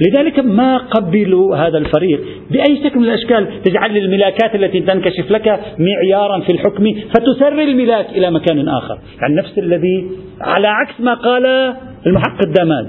لذلك 0.00 0.38
ما 0.38 0.76
قبلوا 0.76 1.56
هذا 1.56 1.78
الفريق 1.78 2.20
بأي 2.50 2.84
شكل 2.84 2.98
من 2.98 3.04
الأشكال؟ 3.04 3.62
تجعل 3.62 3.96
الملاكات 3.96 4.54
التي 4.54 4.80
تنكشف 4.80 5.30
لك 5.30 5.60
معيارا 5.78 6.40
في 6.40 6.52
الحكم 6.52 6.84
فتسر 7.14 7.62
الملاك 7.62 8.06
إلى 8.10 8.30
مكان 8.30 8.68
آخر. 8.68 8.98
يعني 9.20 9.34
نفس 9.34 9.58
الذي 9.58 10.10
على 10.40 10.68
عكس 10.68 11.00
ما 11.00 11.14
قال 11.14 11.46
المحقق 12.06 12.46
الداماد. 12.46 12.86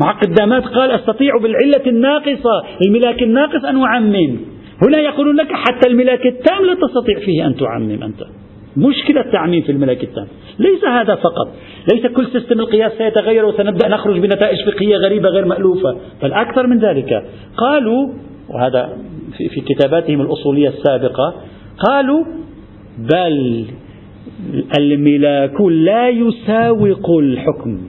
محقق 0.00 0.28
الداماد 0.28 0.62
قال 0.62 0.90
أستطيع 0.90 1.38
بالعلة 1.42 1.86
الناقصة 1.86 2.64
الملاك 2.86 3.22
الناقص 3.22 3.64
أن 3.64 3.82
أعمم. 3.82 4.36
هنا 4.82 4.98
يقولون 4.98 5.36
لك 5.36 5.52
حتى 5.52 5.88
الملاك 5.88 6.26
التام 6.26 6.64
لا 6.64 6.74
تستطيع 6.74 7.18
فيه 7.18 7.46
أن 7.46 7.56
تعمم 7.56 8.02
أنت. 8.02 8.24
مشكلة 8.76 9.20
التعميم 9.20 9.62
في 9.62 9.72
الملاك 9.72 10.04
التام. 10.04 10.26
ليس 10.58 10.84
هذا 10.84 11.14
فقط. 11.14 11.48
ليس 11.92 12.06
كل 12.06 12.26
سيستم 12.26 12.60
القياس 12.60 12.92
سيتغير 12.98 13.44
وسنبدأ 13.44 13.88
نخرج 13.88 14.18
بنتائج 14.18 14.58
فقهية 14.70 14.96
غريبة 14.96 15.28
غير 15.28 15.44
مألوفة 15.44 15.96
بل 16.22 16.32
أكثر 16.32 16.66
من 16.66 16.78
ذلك. 16.78 17.24
قالوا 17.56 18.08
وهذا 18.48 18.96
في 19.54 19.60
كتاباتهم 19.60 20.20
الأصولية 20.20 20.68
السابقة 20.68 21.34
قالوا 21.88 22.24
بل 22.98 23.66
الملاك 24.78 25.60
لا 25.60 26.08
يساوق 26.08 27.10
الحكم. 27.18 27.80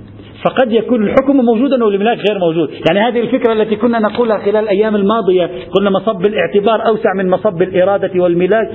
فقد 0.46 0.72
يكون 0.72 1.04
الحكم 1.04 1.36
موجودا 1.38 1.84
والملاك 1.84 2.18
غير 2.18 2.40
موجود. 2.40 2.70
يعني 2.90 3.00
هذه 3.08 3.20
الفكرة 3.20 3.54
التي 3.54 3.76
كنا 3.76 4.00
نقولها 4.00 4.38
خلال 4.38 4.56
الأيام 4.56 4.96
الماضية 4.96 5.50
قلنا 5.72 5.90
مصب 5.90 6.26
الاعتبار 6.26 6.88
أوسع 6.88 7.14
من 7.18 7.30
مصب 7.30 7.62
الإرادة 7.62 8.24
والملاك. 8.24 8.72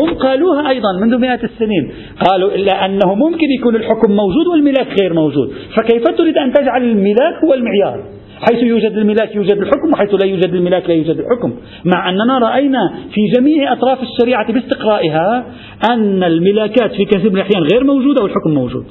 هم 0.00 0.14
قالوها 0.14 0.68
أيضا 0.68 0.88
منذ 1.00 1.18
مئات 1.18 1.44
السنين. 1.44 1.92
قالوا 2.30 2.54
إلا 2.54 2.86
أنه 2.86 3.14
ممكن 3.14 3.46
يكون 3.58 3.76
الحكم 3.76 4.12
موجود 4.12 4.46
والملاك 4.52 4.88
غير 5.00 5.12
موجود. 5.12 5.52
فكيف 5.76 6.04
تريد 6.18 6.36
أن 6.38 6.52
تجعل 6.52 6.82
الملاك 6.82 7.44
هو 7.44 7.54
المعيار؟ 7.54 8.04
حيث 8.40 8.62
يوجد 8.62 8.92
الملاك 8.92 9.36
يوجد 9.36 9.58
الحكم 9.58 9.92
وحيث 9.92 10.14
لا 10.14 10.26
يوجد 10.26 10.54
الملاك 10.54 10.88
لا 10.88 10.94
يوجد 10.94 11.18
الحكم. 11.18 11.52
مع 11.84 12.10
أننا 12.10 12.38
رأينا 12.38 12.94
في 13.14 13.20
جميع 13.36 13.72
أطراف 13.72 13.98
الشريعة 14.02 14.52
باستقرائها 14.52 15.46
أن 15.90 16.22
الملاكات 16.22 16.92
في 16.92 17.04
كثير 17.04 17.30
من 17.30 17.36
الأحيان 17.36 17.62
غير 17.72 17.84
موجودة 17.84 18.22
والحكم 18.22 18.50
موجود. 18.50 18.84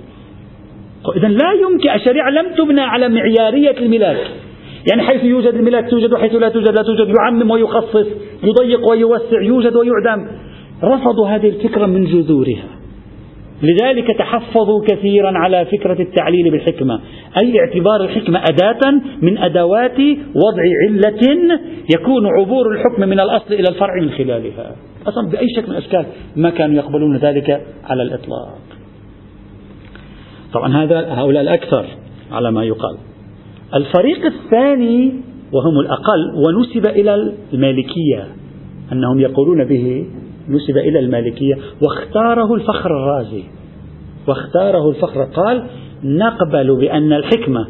إذا 1.17 1.27
لا 1.27 1.51
يمكن 1.51 1.89
الشريعة 1.89 2.29
لم 2.29 2.45
تبنى 2.57 2.81
على 2.81 3.09
معيارية 3.09 3.77
الملاك 3.77 4.17
يعني 4.91 5.03
حيث 5.03 5.23
يوجد 5.23 5.53
الملاك 5.53 5.89
توجد 5.89 6.13
وحيث 6.13 6.33
لا 6.33 6.49
توجد 6.49 6.67
لا 6.67 6.83
توجد 6.83 7.13
يعمم 7.19 7.51
ويخصص 7.51 8.07
يضيق 8.43 8.89
ويوسع 8.89 9.41
يوجد 9.41 9.75
ويعدم. 9.75 10.27
رفضوا 10.83 11.27
هذه 11.27 11.49
الفكرة 11.49 11.85
من 11.85 12.05
جذورها. 12.05 12.65
لذلك 13.63 14.17
تحفظوا 14.17 14.85
كثيرا 14.87 15.31
على 15.37 15.65
فكرة 15.65 16.01
التعليل 16.01 16.51
بالحكمة. 16.51 16.99
أي 17.37 17.59
اعتبار 17.59 18.03
الحكمة 18.03 18.39
أداة 18.49 18.91
من 19.21 19.37
أدوات 19.37 19.99
وضع 20.35 20.63
علة 20.89 21.59
يكون 21.95 22.27
عبور 22.39 22.71
الحكم 22.71 23.01
من 23.01 23.19
الأصل 23.19 23.53
إلى 23.53 23.69
الفرع 23.69 24.01
من 24.01 24.09
خلالها. 24.09 24.75
أصلا 25.07 25.29
بأي 25.29 25.47
شكل 25.55 25.67
من 25.67 25.77
الأشكال 25.77 26.05
ما 26.35 26.49
كانوا 26.49 26.75
يقبلون 26.75 27.17
ذلك 27.17 27.61
على 27.83 28.03
الإطلاق. 28.03 28.74
طبعا 30.55 30.83
هذا 30.83 31.13
هؤلاء 31.13 31.43
الأكثر 31.43 31.85
على 32.31 32.51
ما 32.51 32.63
يقال. 32.63 32.97
الفريق 33.75 34.25
الثاني 34.25 35.13
وهم 35.51 35.79
الأقل 35.79 36.33
ونسب 36.35 36.87
إلى 36.87 37.33
المالكية 37.53 38.27
أنهم 38.91 39.19
يقولون 39.19 39.63
به 39.63 40.05
نسب 40.49 40.77
إلى 40.77 40.99
المالكية. 40.99 41.57
واختاره 41.81 42.53
الفخر 42.53 42.91
الرازي. 42.91 43.43
واختاره 44.27 44.89
الفخر. 44.89 45.23
قال 45.23 45.63
نقبل 46.03 46.77
بأن 46.79 47.13
الحكمة 47.13 47.67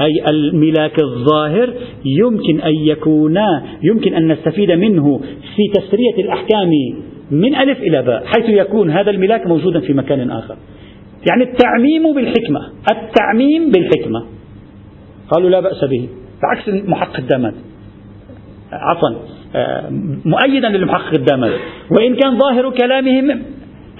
أي 0.00 0.24
الملاك 0.30 1.02
الظاهر 1.02 1.74
يمكن 2.04 2.60
أن 2.60 2.74
يكون 2.74 3.38
يمكن 3.82 4.14
أن 4.14 4.32
نستفيد 4.32 4.70
منه 4.70 5.20
في 5.56 5.80
تسرية 5.80 6.24
الأحكام 6.24 6.70
من 7.30 7.54
ألف 7.54 7.78
إلى 7.78 8.02
باء 8.02 8.24
حيث 8.24 8.48
يكون 8.48 8.90
هذا 8.90 9.10
الملاك 9.10 9.46
موجودا 9.46 9.80
في 9.80 9.92
مكان 9.92 10.30
آخر. 10.30 10.56
يعني 11.30 11.42
التعميم 11.44 12.14
بالحكمة 12.14 12.60
التعميم 12.90 13.70
بالحكمة. 13.70 14.26
قالوا 15.30 15.50
لا 15.50 15.60
بأس 15.60 15.84
به 15.84 16.08
بعكس 16.42 16.88
محقق 16.88 17.16
الدامات 17.16 17.54
عفوا 18.72 19.08
آه، 19.56 19.90
مؤيدا 20.24 20.68
للمحقق 20.68 21.14
الدامات 21.14 21.52
وإن 21.90 22.14
كان 22.14 22.38
ظاهر 22.38 22.70
كلامهم 22.70 23.42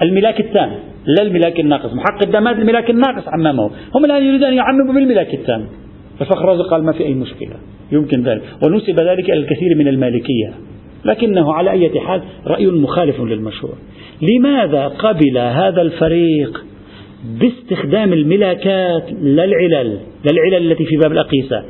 الملاك 0.02 0.40
التام 0.40 0.70
لا 1.06 1.22
الملاك 1.22 1.60
الناقص. 1.60 1.94
محقق 1.94 2.22
الدامات 2.22 2.56
الملاك 2.56 2.90
الناقص 2.90 3.28
عممه 3.28 3.70
هم 3.94 4.04
الآن 4.04 4.22
يريدون 4.22 4.48
أن 4.48 4.54
يعمموا 4.54 4.94
بالملاك 4.94 5.34
التام 5.34 5.66
ففخر 6.18 6.62
قال 6.62 6.84
ما 6.84 6.92
في 6.92 7.04
أي 7.04 7.14
مشكلة 7.14 7.56
يمكن 7.92 8.22
ذلك. 8.22 8.42
ونسب 8.66 9.00
ذلك 9.00 9.30
إلى 9.30 9.40
الكثير 9.40 9.74
من 9.76 9.88
المالكية. 9.88 10.54
لكنه 11.04 11.52
على 11.52 11.70
أي 11.70 12.00
حال 12.00 12.22
رأي 12.46 12.66
مخالف 12.66 13.20
للمشهور 13.20 13.74
لماذا 14.22 14.86
قبل 14.86 15.38
هذا 15.38 15.82
الفريق 15.82 16.64
باستخدام 17.24 18.12
الملاكات 18.12 19.12
للعلل 19.12 19.98
للعلل 20.30 20.72
التي 20.72 20.84
في 20.84 20.96
باب 20.96 21.12
الأقيسة. 21.12 21.64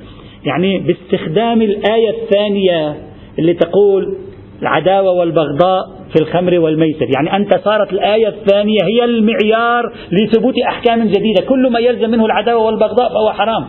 يعني 0.44 0.78
باستخدام 0.78 1.62
الآية 1.62 2.11
الثانية 2.11 2.96
اللي 3.38 3.55
تقول 3.55 4.16
العداوة 4.62 5.12
والبغضاء 5.12 5.82
في 6.14 6.22
الخمر 6.22 6.59
والميسر. 6.59 7.07
يعني 7.14 7.36
أنت 7.36 7.61
صارت 7.64 7.92
الآية 7.92 8.28
الثانية 8.28 8.78
هي 8.84 9.05
المعيار 9.05 9.92
لثبوت 10.12 10.55
أحكام 10.68 11.05
جديدة. 11.05 11.44
كل 11.49 11.72
ما 11.72 11.78
يلزم 11.78 12.11
منه 12.11 12.26
العداوة 12.26 12.66
والبغضاء 12.66 13.09
فهو 13.09 13.32
حرام. 13.32 13.64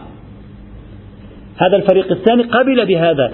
هذا 1.58 1.76
الفريق 1.76 2.12
الثاني 2.12 2.44
قبل 2.44 2.86
بهذا. 2.86 3.32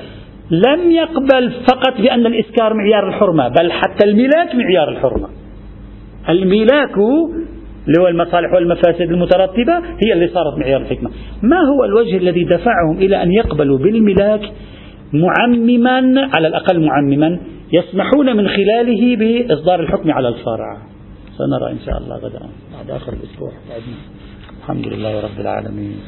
لم 0.52 0.92
يقبل 0.92 1.52
فقط 1.52 2.02
بأن 2.02 2.26
الإسكار 2.26 2.74
معيار 2.74 3.08
الحرمة 3.08 3.48
بل 3.48 3.72
حتى 3.72 4.06
الملاك 4.06 4.56
معيار 4.56 4.90
الحرمة. 4.90 5.28
الملاك 6.30 6.96
اللي 7.88 8.02
هو 8.02 8.08
المصالح 8.08 8.54
والمفاسد 8.54 9.02
المترتبة 9.02 9.78
هي 9.78 10.14
اللي 10.14 10.28
صارت 10.28 10.58
معيار 10.58 10.82
الحكمة. 10.82 11.10
ما 11.44 11.58
هو 11.58 11.86
الوجه 11.86 12.18
الذي 12.18 12.44
دفعهم 12.44 12.98
إلى 12.98 13.24
أن 13.24 13.34
يقبلوا 13.34 13.78
بالملاك 13.78 14.42
معمما 15.14 16.30
على 16.36 16.48
الأقل 16.48 16.86
معمما 16.86 17.40
يسمحون 17.74 18.38
من 18.38 18.48
خلاله 18.48 19.16
بإصدار 19.16 19.80
الحكم 19.80 20.12
على 20.12 20.28
الفرع؟ 20.28 20.78
سنرى 21.38 21.72
إن 21.72 21.80
شاء 21.86 21.98
الله 21.98 22.16
غدا 22.16 22.40
بعد 22.78 22.90
آخر 22.90 23.14
الأسبوع. 23.14 23.52
الحمد 24.60 24.88
لله 24.88 25.22
رب 25.22 25.40
العالمين. 25.40 26.00